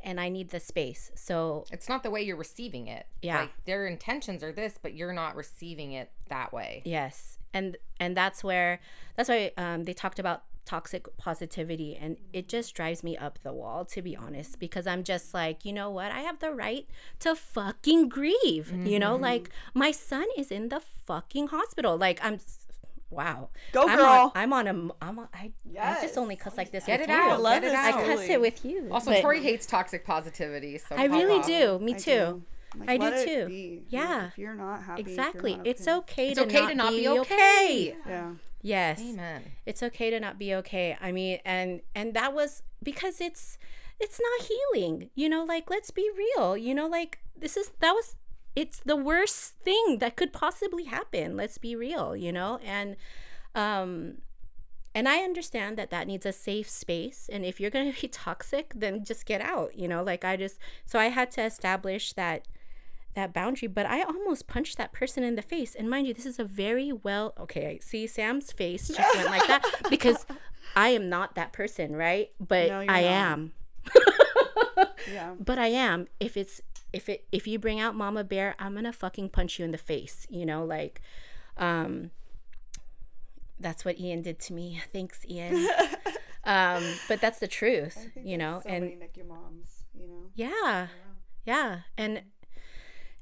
[0.01, 1.11] and I need the space.
[1.15, 3.05] So It's not the way you're receiving it.
[3.21, 3.41] Yeah.
[3.41, 6.81] Like their intentions are this, but you're not receiving it that way.
[6.85, 8.79] Yes, and and that's where
[9.15, 13.51] that's why um, they talked about toxic positivity, and it just drives me up the
[13.51, 16.87] wall to be honest, because I'm just like, you know what, I have the right
[17.19, 18.71] to fucking grieve.
[18.85, 21.97] You know, like my son is in the fucking hospital.
[21.97, 22.39] Like I'm.
[23.09, 23.49] S- Wow.
[23.71, 24.05] Go, I'm girl.
[24.07, 24.71] On, I'm on a.
[25.05, 26.85] I'm on, I, I just only cuss like this.
[26.85, 27.19] Get with it you.
[27.19, 27.41] out.
[27.41, 28.05] love Get it this I out.
[28.05, 28.89] cuss it with you.
[28.91, 30.77] Also, but Tori hates toxic positivity.
[30.77, 31.47] So I pop really off.
[31.47, 31.79] do.
[31.79, 32.11] Me I too.
[32.11, 32.43] do.
[32.79, 33.45] Like, I do let it too.
[33.47, 33.75] be.
[33.77, 34.27] Like, Yeah.
[34.27, 35.55] if you're not happy, if you're Exactly.
[35.55, 35.97] not It's okay.
[35.97, 36.29] okay.
[36.29, 37.19] It's to okay not to not be be okay.
[37.21, 37.95] okay.
[38.07, 38.31] Yeah.
[38.61, 39.01] Yes.
[39.01, 39.43] Amen.
[39.65, 43.57] it's okay to not be okay i mean and and that was because it's
[44.01, 47.93] it's not healing you know like let's be real you know like this is that
[47.93, 48.15] was
[48.61, 52.95] it's the worst thing that could possibly happen let's be real you know and
[53.55, 54.15] um
[54.97, 58.07] and i understand that that needs a safe space and if you're going to be
[58.07, 62.13] toxic then just get out you know like i just so i had to establish
[62.13, 62.39] that
[63.15, 65.73] that boundary, but I almost punched that person in the face.
[65.73, 67.79] And mind you, this is a very well okay.
[67.81, 70.27] See, Sam's face just went like that because
[70.75, 72.29] I am not that person, right?
[72.39, 73.03] But No, I not.
[73.03, 73.51] am.
[75.11, 75.33] Yeah.
[75.39, 76.07] But I am.
[76.19, 76.61] If it's
[76.93, 79.77] if it if you bring out Mama Bear, I'm gonna fucking punch you in the
[79.77, 80.25] face.
[80.29, 81.01] You know, like,
[81.57, 82.11] um,
[83.59, 84.81] that's what Ian did to me.
[84.93, 85.67] Thanks, Ian.
[86.43, 88.61] um, but that's the truth, you know.
[88.63, 90.29] so and NICU moms, you know.
[90.35, 90.87] yeah
[91.49, 92.21] yeah and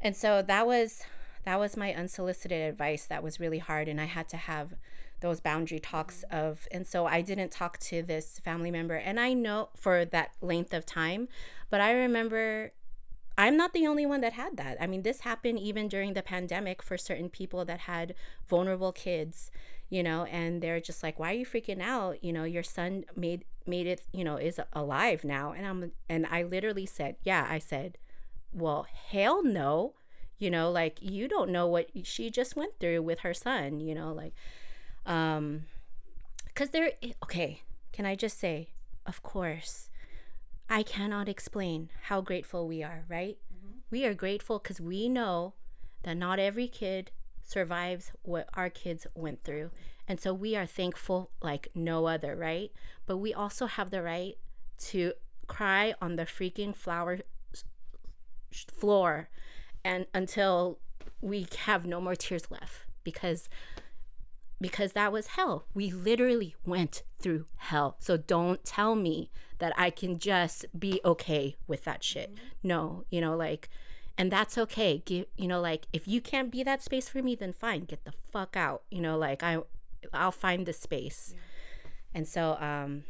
[0.01, 1.03] and so that was
[1.45, 4.73] that was my unsolicited advice that was really hard and i had to have
[5.21, 9.31] those boundary talks of and so i didn't talk to this family member and i
[9.31, 11.29] know for that length of time
[11.69, 12.71] but i remember
[13.37, 14.77] i'm not the only one that had that.
[14.79, 18.15] I mean this happened even during the pandemic for certain people that had
[18.47, 19.51] vulnerable kids
[19.89, 22.23] you know and they're just like why are you freaking out?
[22.23, 25.51] You know your son made made it you know is alive now.
[25.51, 27.97] And i'm and i literally said yeah i said
[28.53, 29.93] well hell no.
[30.39, 33.95] You know like you don't know what she just went through with her son you
[33.95, 34.33] know like
[35.07, 35.63] um
[36.45, 36.91] because there
[37.23, 37.61] okay
[37.91, 38.69] can i just say
[39.05, 39.89] of course
[40.69, 43.37] i cannot explain how grateful we are right?
[43.53, 43.77] Mm-hmm.
[43.89, 45.53] We are grateful because we know
[46.03, 47.11] that not every kid
[47.43, 49.71] survives what our kids went through.
[50.07, 52.71] And so we are thankful like no other right?
[53.05, 54.37] But we also have the right
[54.79, 55.13] to
[55.47, 57.19] cry on the freaking flower
[58.51, 59.29] floor
[59.83, 60.79] and until
[61.21, 63.49] we have no more tears left because
[64.59, 65.65] because that was hell.
[65.73, 67.95] We literally went through hell.
[67.99, 69.29] So don't tell me
[69.59, 72.33] that I can just be okay with that shit.
[72.63, 73.69] No, you know, like
[74.17, 75.03] and that's okay.
[75.05, 78.03] Give you know, like if you can't be that space for me, then fine, get
[78.03, 78.83] the fuck out.
[78.89, 79.59] You know, like I
[80.13, 81.33] I'll find the space.
[82.13, 83.03] And so um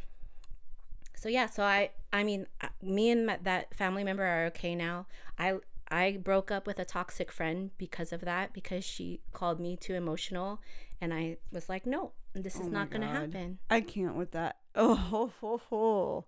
[1.15, 4.75] so yeah, so I I mean, uh, me and my, that family member are okay
[4.75, 5.07] now.
[5.39, 5.57] I
[5.89, 9.93] I broke up with a toxic friend because of that because she called me too
[9.93, 10.61] emotional
[11.01, 14.31] and I was like, "No, this is Oh not going to happen." I can't with
[14.31, 14.57] that.
[14.79, 16.25] Oh, oh, oh, ho.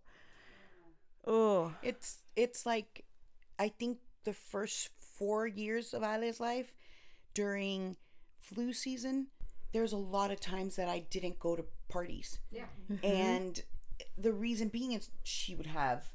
[1.27, 1.73] oh.
[1.83, 3.05] It's it's like
[3.59, 6.73] I think the first four years of Ali's life
[7.35, 7.95] during
[8.39, 9.27] flu season,
[9.71, 12.39] there's a lot of times that I didn't go to parties.
[12.49, 12.65] Yeah.
[13.03, 13.61] And
[14.17, 16.07] the reason being is she would have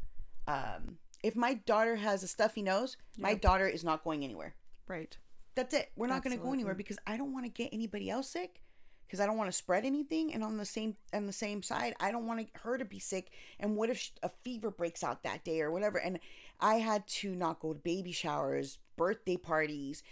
[0.49, 4.55] um if my daughter has a stuffy nose, my daughter is not going anywhere.
[4.87, 5.17] Right.
[5.55, 5.91] That's it.
[5.97, 8.61] We're not going to go anywhere because I don't want to get anybody else sick
[9.07, 10.35] because I don't want to spread anything.
[10.35, 13.31] And on the same on the same side, I don't want her to be sick.
[13.61, 15.99] And what if a fever breaks out that day or whatever?
[15.99, 16.19] And
[16.61, 20.03] I had to not go to baby showers, birthday parties,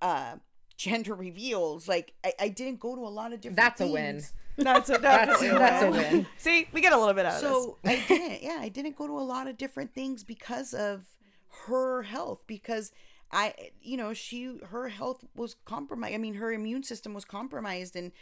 [0.00, 0.36] uh,
[0.76, 1.88] gender reveals.
[1.88, 3.56] Like I, I didn't go to a lot of different.
[3.56, 4.22] That's a win.
[4.56, 6.12] That's a, That's, definitely a that's a win.
[6.12, 6.26] win.
[6.36, 8.42] See, we get a little bit out of So I didn't.
[8.42, 11.04] Yeah, I didn't go to a lot of different things because of
[11.66, 12.42] her health.
[12.46, 12.92] Because
[13.32, 16.14] I, you know, she her health was compromised.
[16.14, 18.12] I mean, her immune system was compromised, and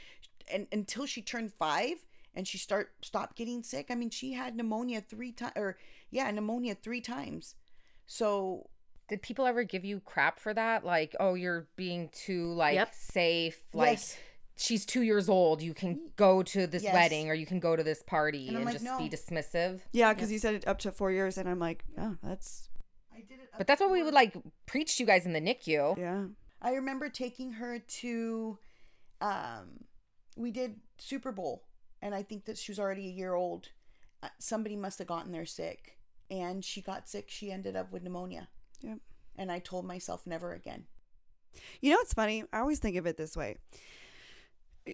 [0.53, 1.97] and until she turned five
[2.35, 3.87] and she start stopped getting sick.
[3.91, 5.77] I mean, she had pneumonia three times, or
[6.11, 7.55] yeah, pneumonia three times.
[8.07, 8.69] So
[9.09, 10.85] Did people ever give you crap for that?
[10.85, 12.95] Like, oh, you're being too like Yep.
[12.95, 13.65] safe.
[13.75, 14.17] Like Yes.
[14.57, 15.61] she's two years old.
[15.61, 16.95] You can go to this Yes.
[16.95, 18.97] wedding or you can go to this party And and, like, just no.
[18.99, 19.81] be dismissive.
[19.93, 22.69] Yeah, because you said it up to four years, and I'm like, oh, that's
[23.15, 23.51] I did it.
[23.57, 24.35] But that's what we would like
[24.67, 25.99] preach to you guys in the NICU.
[25.99, 26.25] yeah.
[26.63, 28.59] I remember taking her to
[29.21, 29.85] um
[30.37, 31.65] we did Super Bowl
[32.03, 33.69] and I think that she was already a year old.
[34.23, 35.99] Uh, somebody must have gotten there sick
[36.31, 37.27] and she got sick.
[37.29, 38.49] She ended up with pneumonia.
[38.83, 38.99] Yep.
[39.37, 40.85] And I told myself never again.
[41.81, 42.45] You know what's funny?
[42.53, 43.57] I always think of it this way.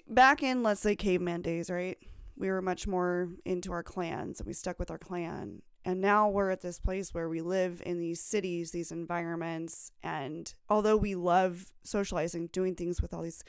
[0.09, 1.99] Back in, let's say, caveman days, right?
[2.37, 5.63] We were much more into our clans and we stuck with our clan.
[5.87, 9.93] And now we're at this place where we live in these cities, these environments.
[10.03, 13.45] And although we love socializing, doing things with all these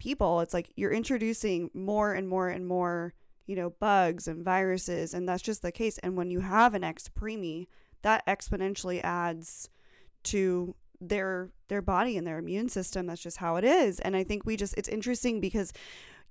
[0.00, 3.14] people, it's like you're introducing more and more and more,
[3.46, 5.14] you know, bugs and viruses.
[5.14, 5.96] And that's just the case.
[5.98, 7.68] And when you have an ex preemie,
[8.02, 9.70] that exponentially adds
[10.24, 14.24] to their their body and their immune system that's just how it is and i
[14.24, 15.74] think we just it's interesting because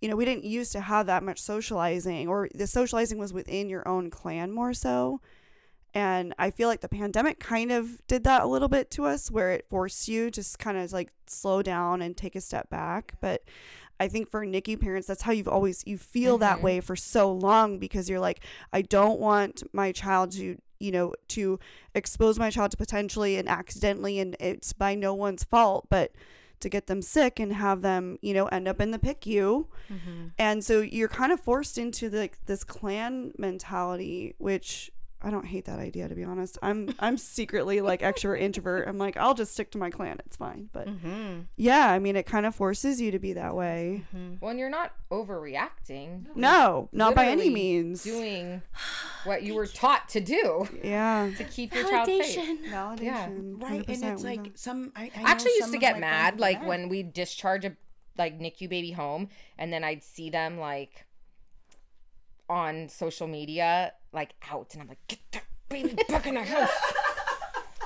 [0.01, 3.69] you know we didn't used to have that much socializing or the socializing was within
[3.69, 5.21] your own clan more so
[5.95, 9.31] and i feel like the pandemic kind of did that a little bit to us
[9.31, 13.15] where it forced you to kind of like slow down and take a step back
[13.21, 13.43] but
[13.97, 17.31] I think for NICU parents, that's how you've always you feel that way for so
[17.31, 18.41] long because you're like,
[18.73, 21.59] I don't want my child to you know, to
[21.93, 26.11] expose my child to potentially and accidentally, and it's by no one's fault, but
[26.59, 29.67] to get them sick and have them, you know, end up in the PICU.
[29.91, 30.27] Mm-hmm.
[30.37, 34.89] And so you're kind of forced into like this clan mentality, which
[35.25, 36.59] I don't hate that idea to be honest.
[36.61, 38.87] I'm I'm secretly like extrovert introvert.
[38.87, 40.17] I'm like I'll just stick to my clan.
[40.23, 40.69] It's fine.
[40.71, 41.41] But mm-hmm.
[41.57, 44.03] yeah, I mean it kind of forces you to be that way.
[44.15, 44.35] Mm-hmm.
[44.39, 46.27] Well, you're not overreacting.
[46.35, 48.03] No, not by any means.
[48.03, 48.61] Doing
[49.23, 50.67] what you were taught to do.
[50.83, 51.31] Yeah.
[51.37, 52.61] To keep your child safe.
[52.69, 53.01] Validation.
[53.01, 53.29] Yeah.
[53.31, 53.83] Right.
[53.87, 57.65] And it's like some I, I actually used to get mad like when we discharge
[57.65, 57.75] a
[58.15, 61.07] like NICU baby home and then I'd see them like
[62.47, 66.71] on social media like out, and I'm like, get that baby back in the house.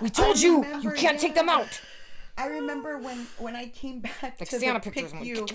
[0.01, 1.17] We told you you can't yeah.
[1.17, 1.81] take them out.
[2.37, 5.11] I remember when when I came back like to Santa the pictures.
[5.21, 5.45] you.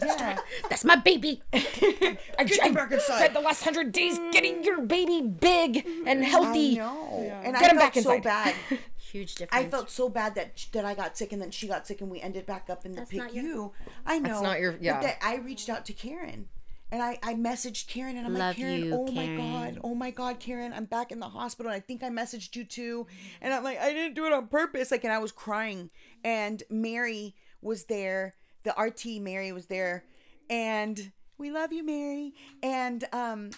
[0.00, 0.38] yeah,
[0.70, 1.42] that's my baby.
[1.52, 3.16] I, I back inside.
[3.16, 6.80] spent the last hundred days getting your baby big and healthy.
[6.80, 7.40] I know, yeah.
[7.42, 8.18] and Get I him back inside.
[8.18, 8.54] so bad.
[8.96, 9.66] Huge difference.
[9.66, 12.08] I felt so bad that that I got sick and then she got sick and
[12.08, 13.34] we ended back up in the PICU.
[13.34, 13.72] Your...
[14.06, 14.28] I know.
[14.28, 14.76] That's not your.
[14.80, 15.00] Yeah.
[15.00, 16.46] But that I reached out to Karen
[16.90, 19.36] and I, I messaged Karen and I'm Love like, Karen, you, oh Karen.
[19.36, 21.70] my God, oh my God, Karen, I'm back in the hospital.
[21.70, 23.06] And I think I messaged you too.
[23.42, 24.90] And I'm like, I didn't do it on purpose.
[24.90, 25.90] Like, and I was crying.
[26.24, 28.34] And Mary was there.
[28.62, 30.04] The RT Mary was there.
[30.48, 32.34] And we love you, Mary.
[32.62, 33.50] And um,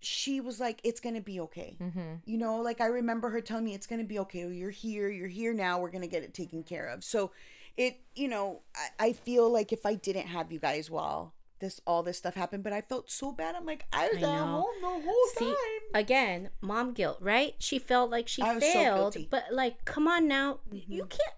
[0.00, 1.76] she was like, it's going to be okay.
[1.80, 2.14] Mm-hmm.
[2.24, 4.48] You know, like I remember her telling me, it's going to be okay.
[4.48, 5.10] You're here.
[5.10, 5.80] You're here now.
[5.80, 7.04] We're going to get it taken care of.
[7.04, 7.30] So
[7.76, 11.80] it, you know, I, I feel like if I didn't have you guys well, this
[11.86, 13.54] all this stuff happened, but I felt so bad.
[13.54, 15.54] I'm like, I was I at home the whole See, time.
[15.94, 17.54] Again, mom guilt, right?
[17.58, 20.92] She felt like she failed, so but like, come on now, mm-hmm.
[20.92, 21.34] you can't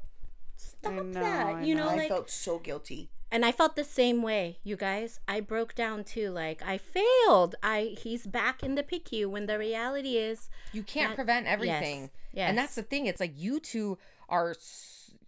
[0.56, 1.64] stop know, that.
[1.64, 3.10] You know, I like, felt so guilty.
[3.30, 5.18] And I felt the same way, you guys.
[5.26, 6.30] I broke down too.
[6.30, 7.54] Like I failed.
[7.62, 12.00] I he's back in the PICU when the reality is you can't that, prevent everything.
[12.02, 12.48] Yes, yes.
[12.50, 13.06] And that's the thing.
[13.06, 13.96] It's like you two
[14.28, 14.54] are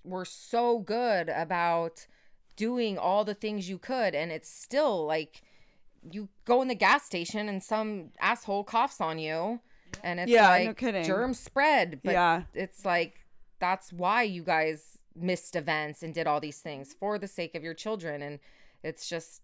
[0.05, 2.07] were so good about
[2.57, 5.43] doing all the things you could and it's still like
[6.11, 9.61] you go in the gas station and some asshole coughs on you
[10.03, 11.05] and it's yeah, like no kidding.
[11.05, 12.43] germ spread but yeah.
[12.55, 13.25] it's like
[13.59, 17.63] that's why you guys missed events and did all these things for the sake of
[17.63, 18.39] your children and
[18.83, 19.43] it's just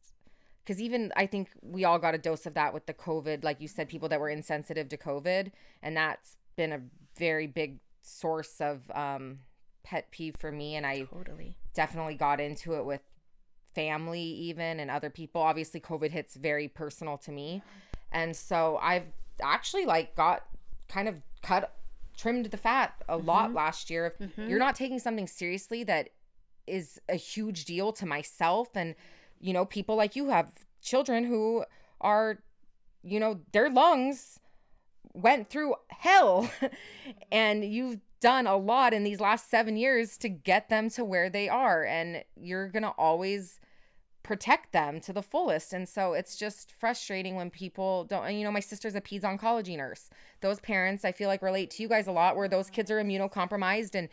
[0.65, 3.61] because even i think we all got a dose of that with the covid like
[3.61, 5.53] you said people that were insensitive to covid
[5.83, 6.81] and that's been a
[7.17, 9.39] very big source of um
[9.83, 13.01] pet peeve for me and I totally definitely got into it with
[13.75, 15.41] family even and other people.
[15.41, 17.63] Obviously COVID hits very personal to me.
[18.13, 19.13] And so I've
[19.43, 20.45] actually like got
[20.89, 21.75] kind of cut
[22.17, 23.27] trimmed the fat a mm-hmm.
[23.27, 24.15] lot last year.
[24.21, 24.49] Mm-hmm.
[24.49, 26.11] you're not taking something seriously that
[26.67, 28.95] is a huge deal to myself and
[29.41, 30.53] you know people like you have
[30.83, 31.65] children who
[32.01, 32.39] are
[33.03, 34.39] you know their lungs
[35.15, 36.51] went through hell
[37.33, 41.31] and you've done a lot in these last seven years to get them to where
[41.31, 41.85] they are.
[41.85, 43.59] And you're going to always
[44.23, 45.73] protect them to the fullest.
[45.73, 49.23] And so it's just frustrating when people don't, and you know, my sister's a peds
[49.23, 50.11] oncology nurse.
[50.43, 53.03] Those parents, I feel like, relate to you guys a lot where those kids are
[53.03, 54.09] immunocompromised and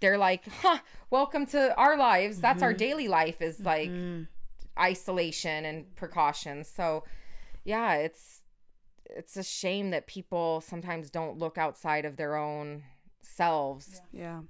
[0.00, 0.78] they're like, huh,
[1.10, 2.40] welcome to our lives.
[2.40, 2.64] That's mm-hmm.
[2.64, 4.22] our daily life is like mm-hmm.
[4.80, 6.66] isolation and precautions.
[6.66, 7.04] So,
[7.64, 8.40] yeah, it's,
[9.04, 12.84] it's a shame that people sometimes don't look outside of their own
[13.22, 14.00] selves.
[14.12, 14.40] Yeah.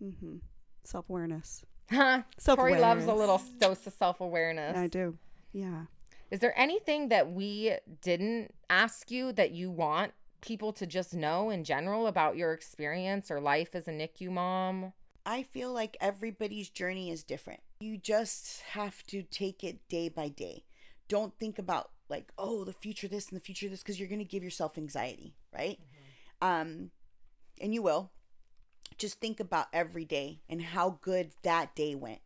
[0.00, 0.08] yeah.
[0.08, 0.36] Mm-hmm.
[0.84, 1.64] Self awareness.
[1.90, 2.22] Huh.
[2.44, 4.76] Tori loves a little dose of self awareness.
[4.76, 5.18] I do.
[5.52, 5.82] Yeah.
[6.30, 11.50] Is there anything that we didn't ask you that you want people to just know
[11.50, 14.92] in general about your experience or life as a NICU mom?
[15.26, 17.60] I feel like everybody's journey is different.
[17.80, 20.64] You just have to take it day by day.
[21.08, 24.20] Don't think about like, oh, the future this and the future this, because you're going
[24.20, 25.78] to give yourself anxiety, right?
[26.42, 26.48] Mm-hmm.
[26.48, 26.90] Um,
[27.60, 28.10] and you will.
[28.98, 32.20] just think about every day and how good that day went,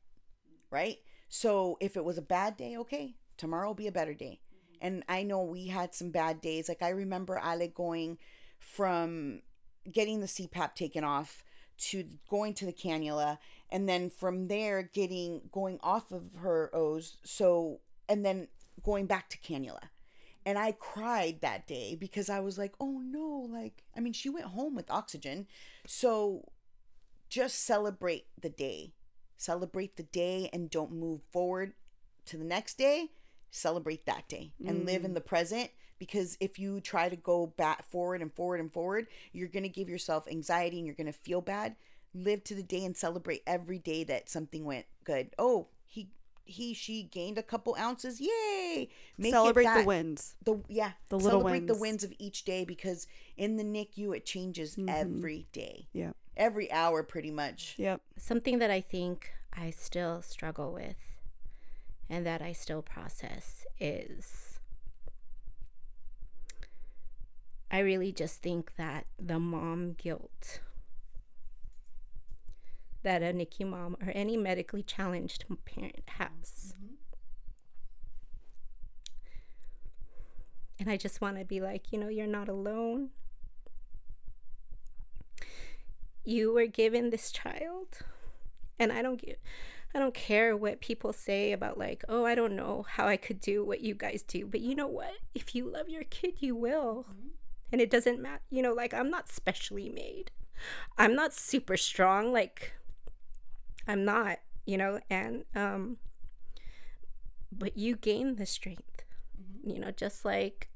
[0.70, 0.98] right?
[1.28, 4.40] So if it was a bad day, okay, tomorrow will be a better day.
[4.80, 6.68] And I know we had some bad days.
[6.68, 8.18] Like I remember Ale going
[8.58, 9.42] from
[9.90, 11.44] getting the CPAP taken off
[11.76, 13.38] to going to the cannula
[13.70, 18.48] and then from there getting going off of her O's so and then
[18.82, 19.80] going back to cannula.
[20.46, 24.28] And I cried that day because I was like, "Oh no, like I mean she
[24.28, 25.46] went home with oxygen."
[25.86, 26.50] So
[27.28, 28.92] just celebrate the day.
[29.36, 31.74] Celebrate the day and don't move forward
[32.26, 33.10] to the next day.
[33.50, 35.14] Celebrate that day and live in mm.
[35.14, 39.48] the present because if you try to go back forward and forward and forward, you're
[39.48, 41.76] going to give yourself anxiety and you're going to feel bad.
[42.14, 45.30] Live to the day and celebrate every day that something went good.
[45.38, 45.68] Oh,
[46.44, 48.20] he he she gained a couple ounces.
[48.20, 48.88] Yay!
[49.18, 50.34] Make it Celebrate the wins.
[50.44, 51.80] the yeah The little celebrate the wins.
[51.80, 54.88] wins of each day because in the NICU it changes mm-hmm.
[54.88, 56.12] every day, Yeah.
[56.36, 57.74] every hour pretty much.
[57.78, 58.00] Yep.
[58.18, 60.96] something that I think I still struggle with
[62.10, 64.58] and that I still process is
[67.70, 70.60] I really just think that the mom guilt
[73.04, 76.74] that a NICU mom or any medically challenged parent has.
[76.76, 76.94] Mm-hmm.
[80.80, 83.10] And I just want to be like, you know, you're not alone.
[86.24, 87.98] You were given this child
[88.78, 89.36] and I don't give
[89.94, 93.40] I don't care what people say about like, oh, I don't know how I could
[93.40, 95.14] do what you guys do, but you know what?
[95.36, 97.06] If you love your kid, you will.
[97.08, 97.28] Mm-hmm.
[97.70, 100.32] And it doesn't matter, you know, like I'm not specially made.
[100.98, 102.72] I'm not super strong like
[103.86, 105.98] I'm not, you know, and um
[107.52, 109.04] but you gain the strength.
[109.62, 110.68] You know, just like,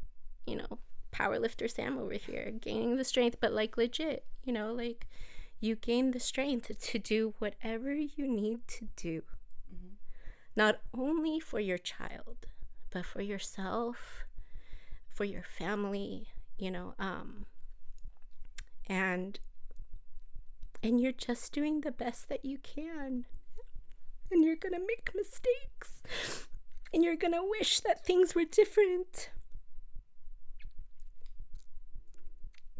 [0.47, 0.79] you know,
[1.13, 5.07] powerlifter Sam over here gaining the strength but like legit, you know, like
[5.61, 9.23] you gain the strength to do whatever you need to do.
[10.55, 12.47] Not only for your child,
[12.91, 14.25] but for yourself,
[15.09, 16.29] for your family,
[16.59, 17.47] you know, um
[18.87, 19.39] and
[20.83, 23.27] and you're just doing the best that you can.
[24.31, 26.03] And you're to make mistakes.
[26.93, 29.31] And you're to wish that things were different.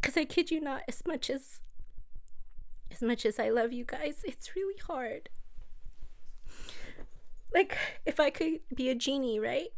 [0.01, 1.59] Cuz I kid you not as much as
[2.91, 5.29] as much as I love you guys, it's really hard.
[7.53, 9.69] Like, if I could be a genie, right?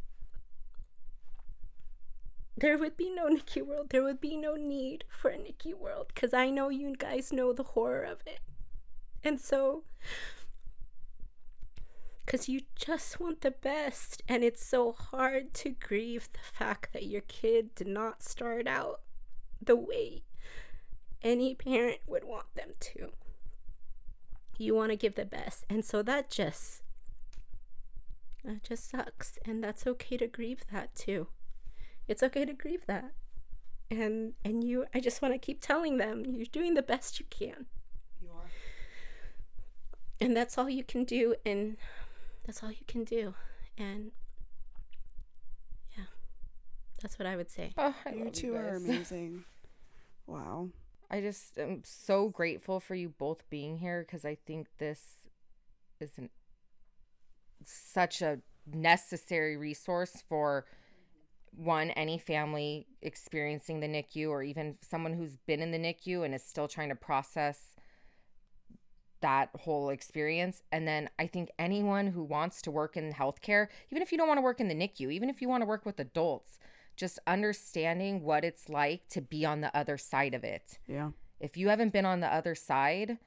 [2.61, 3.89] There would be no NICU world.
[3.89, 7.53] There would be no need for a NICU world because I know you guys know
[7.53, 8.39] the horror of it.
[9.23, 9.83] And so,
[12.23, 17.07] because you just want the best, and it's so hard to grieve the fact that
[17.07, 19.01] your kid did not start out
[19.59, 20.21] the way
[21.23, 23.09] any parent would want them to.
[24.59, 25.65] You want to give the best.
[25.67, 26.83] And so that just
[28.43, 31.27] that just sucks and that's okay to grieve that too.
[32.07, 33.11] It's okay to grieve that.
[33.89, 37.25] And and you I just want to keep telling them you're doing the best you
[37.29, 37.65] can.
[38.21, 38.49] You are.
[40.19, 41.77] And that's all you can do and
[42.45, 43.33] that's all you can do.
[43.77, 44.11] And
[45.97, 46.05] yeah.
[47.01, 47.73] That's what I would say.
[47.77, 49.43] Oh, I You love two are amazing.
[50.27, 50.69] Wow.
[51.09, 55.17] I just am so grateful for you both being here because I think this
[55.99, 56.29] is an,
[57.65, 60.65] such a necessary resource for
[61.55, 66.33] one any family experiencing the NICU or even someone who's been in the NICU and
[66.33, 67.75] is still trying to process
[69.21, 74.01] that whole experience and then I think anyone who wants to work in healthcare even
[74.01, 75.85] if you don't want to work in the NICU even if you want to work
[75.85, 76.57] with adults
[76.95, 81.11] just understanding what it's like to be on the other side of it Yeah.
[81.39, 83.19] if you haven't been on the other side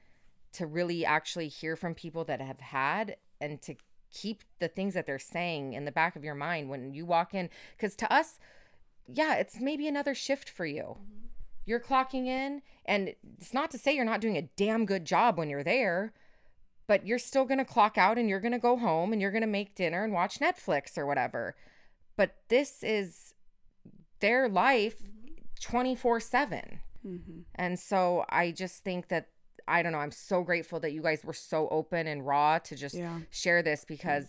[0.53, 3.75] to really actually hear from people that have had and to
[4.21, 7.33] keep the things that they're saying in the back of your mind when you walk
[7.33, 8.39] in because to us
[9.07, 10.97] yeah it's maybe another shift for you.
[11.67, 15.37] You're clocking in and it's not to say you're not doing a damn good job
[15.37, 16.13] when you're there
[16.87, 19.31] but you're still going to clock out and you're going to go home and you're
[19.31, 21.55] going to make dinner and watch Netflix or whatever.
[22.15, 23.33] But this is
[24.19, 24.97] their life
[25.61, 27.41] 24/7 Mm-hmm.
[27.53, 29.27] and so I just think that
[29.67, 32.75] I don't know, I'm so grateful that you guys were so open and raw to
[32.75, 33.19] just Yeah.
[33.31, 34.27] share this because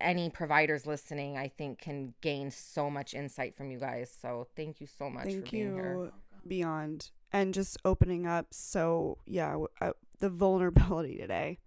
[0.00, 4.10] any providers listening, I think can gain so much insight from you guys.
[4.22, 5.94] So thank you so much Thank for being here.
[6.04, 6.12] you
[6.48, 11.58] beyond and just opening up so yeah uh, the vulnerability today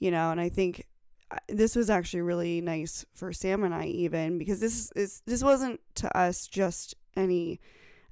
[0.00, 0.84] you know and i think
[1.30, 5.44] uh, this was actually really nice for sam and i even because this is this
[5.44, 7.60] wasn't to us just any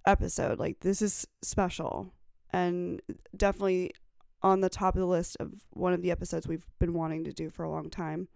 [0.06, 2.12] episode like this is special
[2.56, 3.02] and
[3.36, 3.92] definitely
[4.42, 7.32] on the top of the list of one of the episodes we've been wanting to
[7.32, 8.28] do for a long time.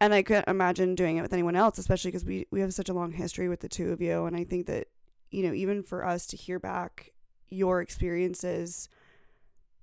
[0.00, 2.88] And I couldn't imagine doing it with anyone else, especially because we, we have such
[2.88, 4.26] a long history with the two of you.
[4.26, 4.88] And I think that,
[5.30, 7.12] you know, even for us to hear back
[7.48, 8.88] your experiences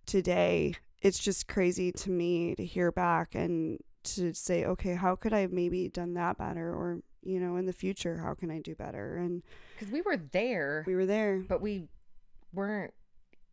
[0.05, 5.33] today, it's just crazy to me to hear back and to say, okay, how could
[5.33, 6.69] I have maybe done that better?
[6.73, 9.15] Or, you know, in the future, how can I do better?
[9.15, 9.41] And
[9.79, 11.39] Because we were there, we were there.
[11.47, 11.87] but we
[12.53, 12.93] weren't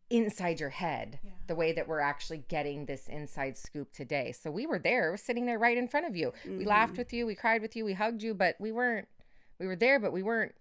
[0.09, 4.31] inside your head the way that we're actually getting this inside scoop today.
[4.31, 6.33] So we were there, we're sitting there right in front of you.
[6.45, 6.67] We mm-hmm.
[6.67, 9.07] laughed with you, we cried with you, we hugged you, but we weren't
[9.59, 10.55] we were there, but we weren't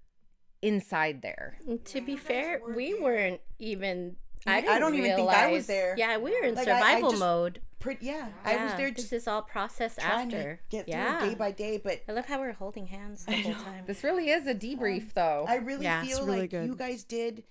[0.60, 1.58] inside there.
[1.66, 4.16] And to be fair, we weren't even.
[4.46, 5.94] I, I didn't don't even think I was there.
[5.98, 7.60] Yeah, we were in Like, I- I survival just- mode.
[7.80, 10.56] Pretty, yeah, I was there just This is all processed after.
[10.56, 11.24] to get through yeah.
[11.24, 11.76] it day by day.
[11.76, 13.84] But I love how we're holding hands the whole time.
[13.86, 15.44] This really is a debrief um, though.
[15.46, 16.02] I really Yeah.
[16.02, 16.66] Feel really like good.
[16.66, 17.44] you guys did,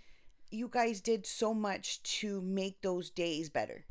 [0.51, 3.85] you guys did so much to make those days better.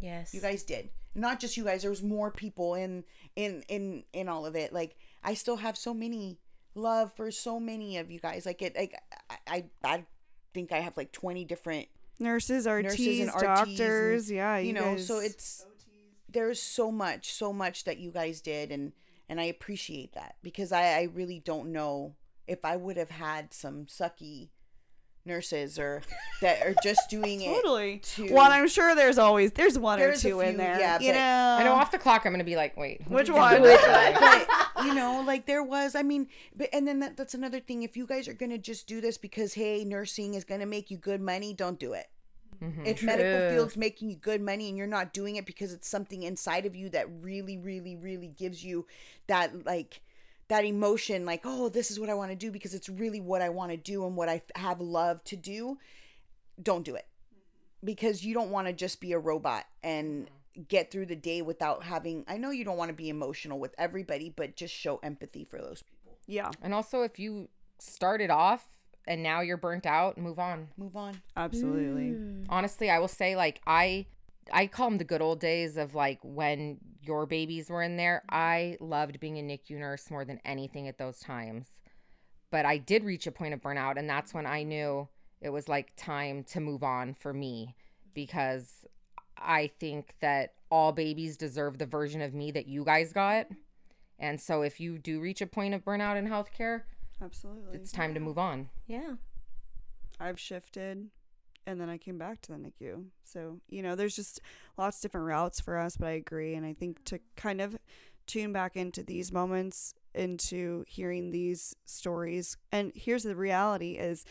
[0.00, 0.34] yes.
[0.34, 0.90] You guys did.
[1.14, 1.82] Not just you guys.
[1.82, 3.04] There was more people in
[3.36, 4.72] in in in all of it.
[4.72, 6.38] Like I still have so many
[6.74, 8.46] love for so many of you guys.
[8.46, 8.76] Like it.
[8.76, 8.94] Like
[9.28, 10.04] I I, I
[10.54, 11.88] think I have like twenty different
[12.20, 14.28] Nurses, RTs, Nurses and RTs doctors.
[14.28, 15.64] and, yeah, you, know guys- so it's
[16.28, 18.92] there's so much so much that you guys did and
[19.28, 22.14] and i appreciate that because i i really don't know
[22.46, 24.50] if i would have had some sucky
[25.26, 26.02] nurses or
[26.40, 27.98] that are just doing it totally.
[27.98, 30.78] to- Well, I'm sure there's always there's one There's or two in there.
[30.80, 31.56] yeah, you know.
[31.60, 33.56] I know off the clock I'm gonna be like, wait, Which one?
[33.56, 34.46] do Which that?
[34.74, 37.82] but you know like there was i mean but and then that, that's another thing
[37.82, 40.96] if you guys are gonna just do this because hey nursing is gonna make you
[40.96, 42.06] good money don't do it
[42.62, 42.86] Mhm.
[42.86, 46.22] if medical field's making you good money and you're not doing it because it's something
[46.22, 48.86] inside of you that really really really gives you
[49.26, 50.00] that like
[50.50, 53.40] that emotion like oh this is what i want to do because it's really what
[53.40, 55.78] i want to do and what i have love to do
[56.62, 57.06] don't do it
[57.82, 60.28] because you don't want to just be a robot and
[60.68, 63.74] get through the day without having i know you don't want to be emotional with
[63.78, 67.48] everybody but just show empathy for those people Yeah, And also if you
[67.78, 68.68] started off
[69.08, 70.68] and now you're burnt out, move on.
[70.76, 72.10] move on absolutely.
[72.10, 72.44] Mm.
[72.48, 74.06] honestly i will say like i
[74.52, 78.22] i call them the good old days of like when your babies were in there
[78.28, 81.66] i loved being a nicu nurse more than anything at those times
[82.50, 85.08] but i did reach a point of burnout and that's when i knew
[85.40, 87.74] it was like time to move on for me
[88.14, 88.84] because
[89.38, 93.46] i think that all babies deserve the version of me that you guys got
[94.18, 96.82] and so if you do reach a point of burnout in healthcare
[97.22, 97.74] Absolutely.
[97.74, 99.14] it's time to move on Yeah.
[100.22, 101.08] I've shifted
[101.66, 103.04] and then I came back to the NICU.
[103.24, 104.40] So, you know, there's just
[104.76, 106.54] lots of different routes for us, but I agree.
[106.54, 107.76] And I think to kind of
[108.26, 112.56] tune back into these moments, into hearing these stories.
[112.72, 114.24] And here's the reality is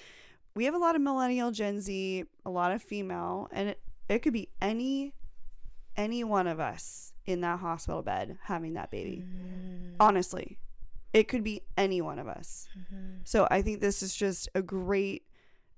[0.56, 4.20] we have a lot of millennial Gen Z, a lot of female, and it, it
[4.20, 5.14] could be any
[5.96, 9.24] any one of us in that hospital bed having that baby.
[9.26, 9.96] Mm-hmm.
[10.00, 10.58] Honestly.
[11.12, 12.68] It could be any one of us.
[12.78, 13.22] Mm-hmm.
[13.24, 15.24] So I think this is just a great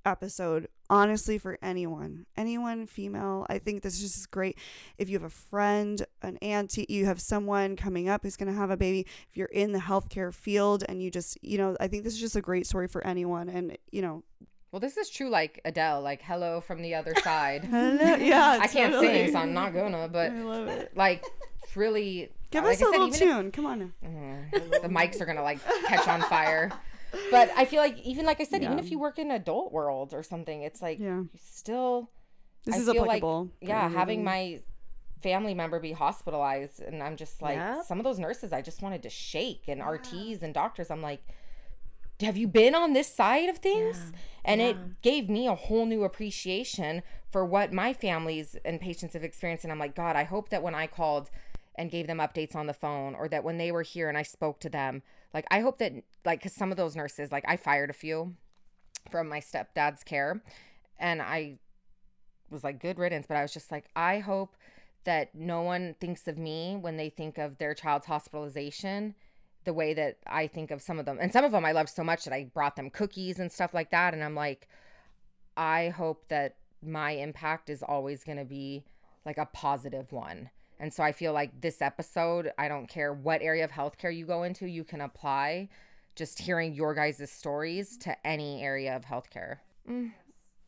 [0.05, 3.45] episode, honestly, for anyone, anyone female.
[3.49, 4.57] I think this is just great.
[4.97, 8.57] If you have a friend, an auntie, you have someone coming up who's going to
[8.57, 11.87] have a baby, if you're in the healthcare field and you just, you know, I
[11.87, 13.49] think this is just a great story for anyone.
[13.49, 14.23] And, you know,
[14.71, 18.93] well this is true like adele like hello from the other side yeah, I can't
[18.93, 19.25] totally.
[19.25, 20.07] sing, so I'm not gonna.
[20.07, 20.95] But I love it.
[20.95, 21.25] like,
[21.75, 23.51] really, Give like us I a said, little tune.
[23.51, 23.93] Come on.
[24.01, 24.81] If, Mhm.
[24.81, 26.71] the mics are gonna like catch on fire.
[27.29, 30.13] But I feel like even like I said, even if you work in adult world
[30.13, 31.19] or something, it's like Yeah.
[31.19, 32.09] you still.
[32.65, 33.49] This I is feel like, applicable.
[33.59, 34.59] for yeah, having my
[35.23, 37.85] family member be hospitalized, and I'm just like Yep.
[37.85, 41.21] some of those nurses, I just wanted to shake, and RTs and doctors, I'm like.
[42.21, 44.11] Have you been on this side of things?
[44.45, 44.67] And Yeah.
[44.67, 47.01] it gave me a whole new appreciation
[47.31, 49.63] for what my families and patients have experienced.
[49.63, 51.31] And I'm like, God, I hope that when I called
[51.73, 54.21] and gave them updates on the phone or that when they were here and I
[54.21, 55.01] spoke to them,
[55.33, 55.93] like, I hope that,
[56.25, 58.35] like, because some of those nurses, like, I fired a few
[59.09, 60.41] from my stepdad's care
[60.99, 61.57] and I
[62.49, 63.25] was like, good riddance.
[63.27, 64.55] But I was just like, I hope
[65.03, 69.15] that no one thinks of me when they think of their child's hospitalization
[69.63, 71.17] the way that I think of some of them.
[71.21, 73.73] And some of them I loved so much that I brought them cookies and stuff
[73.73, 74.13] like that.
[74.13, 74.67] And I'm like,
[75.55, 78.83] I hope that my impact is always going to be
[79.25, 80.49] like a positive one.
[80.81, 84.25] And so I feel like this episode, I don't care what area of healthcare you
[84.25, 85.69] go into, you can apply
[86.15, 89.57] just hearing your guys' stories to any area of healthcare.
[89.89, 90.11] Mm,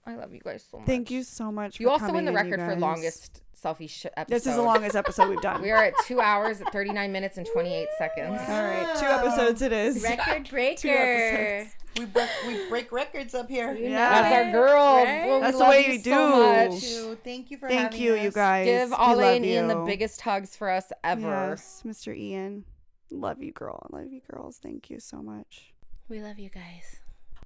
[0.06, 0.86] I love you guys so much.
[0.88, 1.80] Thank you so much.
[1.80, 4.36] You for also win the record for longest Cellfie sh- episode.
[4.36, 5.62] This is the longest episode we've done.
[5.64, 8.42] We are at two hours, 39 minutes, and 28 seconds.
[8.50, 10.04] All right, two episodes it is.
[10.04, 10.90] Record breaker.
[10.90, 11.76] episodes.
[11.98, 14.10] we break we break records up here You Yeah.
[14.22, 15.06] That's our girls.
[15.06, 15.26] right?
[15.28, 16.70] Well, we That's the love way you you so do.
[16.70, 16.72] much.
[16.72, 18.34] Thank you, Thank you for Thank having you, you us.
[18.36, 18.66] guys.
[18.66, 21.22] Give We Ollie love and Ian the biggest hugs for us ever.
[21.22, 22.14] Yes, Mr.
[22.18, 22.66] Ian.
[23.12, 23.86] Love you, girl.
[23.92, 24.60] Love you, girls.
[24.62, 25.72] Thank you so much.
[26.10, 27.00] We love you guys.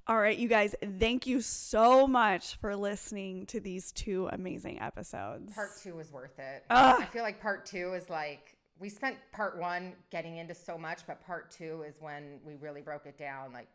[0.08, 5.52] All right, you guys, thank you so much for listening to these two amazing episodes.
[5.52, 6.64] Part two was worth it.
[6.70, 6.96] Ugh.
[6.98, 11.06] I feel like part two is like we spent part one getting into so much,
[11.06, 13.52] but part two is when we really broke it down.
[13.52, 13.68] Like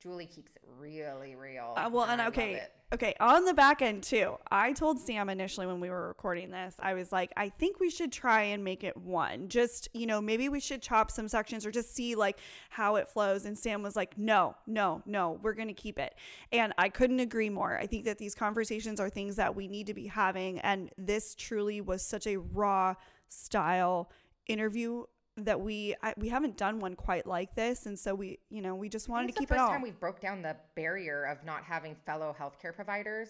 [0.00, 1.74] Julie keeps it really real.
[1.76, 2.62] Uh, well, and love okay,
[2.94, 3.14] okay.
[3.18, 6.94] On the back end too, I told Sam initially when we were recording this, I
[6.94, 9.48] was like, I think we should try and make it one.
[9.48, 12.38] Just you know, maybe we should chop some sections or just see like
[12.70, 13.44] how it flows.
[13.44, 16.14] And Sam was like, No, no, no, we're gonna keep it.
[16.52, 17.76] And I couldn't agree more.
[17.76, 21.34] I think that these conversations are things that we need to be having, and this
[21.34, 22.94] truly was such a raw
[23.28, 24.10] style
[24.46, 25.04] interview
[25.44, 28.74] that we I, we haven't done one quite like this and so we you know
[28.74, 29.70] we just wanted to keep the it first all.
[29.70, 33.28] time we've broke down the barrier of not having fellow healthcare providers.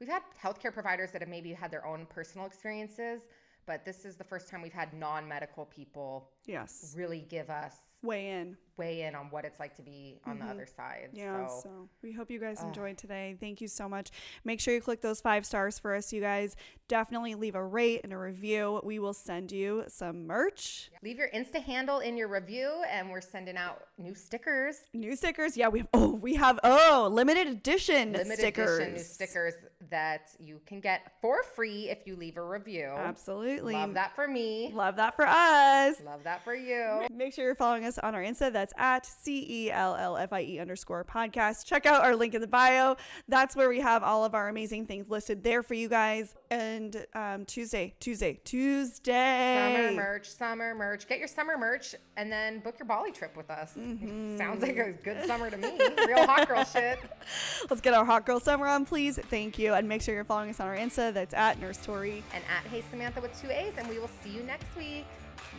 [0.00, 3.22] We've had healthcare providers that have maybe had their own personal experiences,
[3.64, 6.94] but this is the first time we've had non-medical people yes.
[6.96, 10.44] really give us weigh in weigh in on what it's like to be on the
[10.44, 11.08] other side.
[11.08, 11.18] Mm-hmm.
[11.18, 13.36] Yeah, so, so, we hope you guys enjoyed today.
[13.40, 14.10] Thank you so much.
[14.44, 16.56] Make sure you click those five stars for us, you guys.
[16.88, 18.80] Definitely leave a rate and a review.
[18.84, 23.20] We will send you some merch, leave your Insta handle in your review, and we're
[23.20, 24.76] sending out new stickers.
[24.94, 25.56] new stickers.
[25.56, 25.88] Yeah, we have.
[25.94, 26.60] Oh, we have.
[26.62, 28.78] Oh, limited edition limited stickers.
[28.78, 29.54] edition new stickers
[29.90, 32.86] that you can get for free if you leave a review.
[32.96, 33.74] Absolutely.
[33.74, 34.72] Love that for me.
[34.74, 36.00] Love that for us.
[36.04, 37.06] Love that for you.
[37.12, 38.65] Make sure you're following us on our Insta.
[38.66, 41.66] That's at C E L L F I E underscore podcast.
[41.66, 42.96] Check out our link in the bio.
[43.28, 46.34] That's where we have all of our amazing things listed there for you guys.
[46.50, 49.72] And um, Tuesday, Tuesday, Tuesday.
[49.76, 51.06] Summer merch, summer merch.
[51.06, 53.74] Get your summer merch and then book your Bali trip with us.
[53.78, 54.36] Mm-hmm.
[54.36, 55.78] Sounds like a good summer to me.
[56.04, 56.98] Real hot girl shit.
[57.70, 59.16] Let's get our hot girl summer on, please.
[59.30, 59.74] Thank you.
[59.74, 61.14] And make sure you're following us on our Insta.
[61.14, 62.24] That's at Nurse Tori.
[62.34, 65.06] And at Hey Samantha with two A's, and we will see you next week.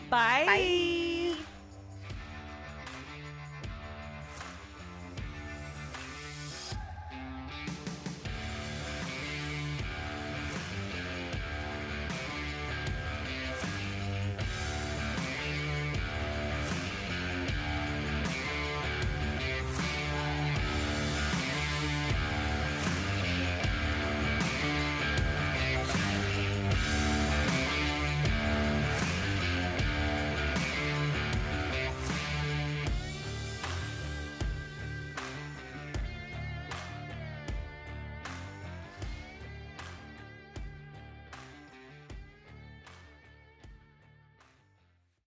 [0.10, 0.44] Bye.
[0.46, 1.38] Bye.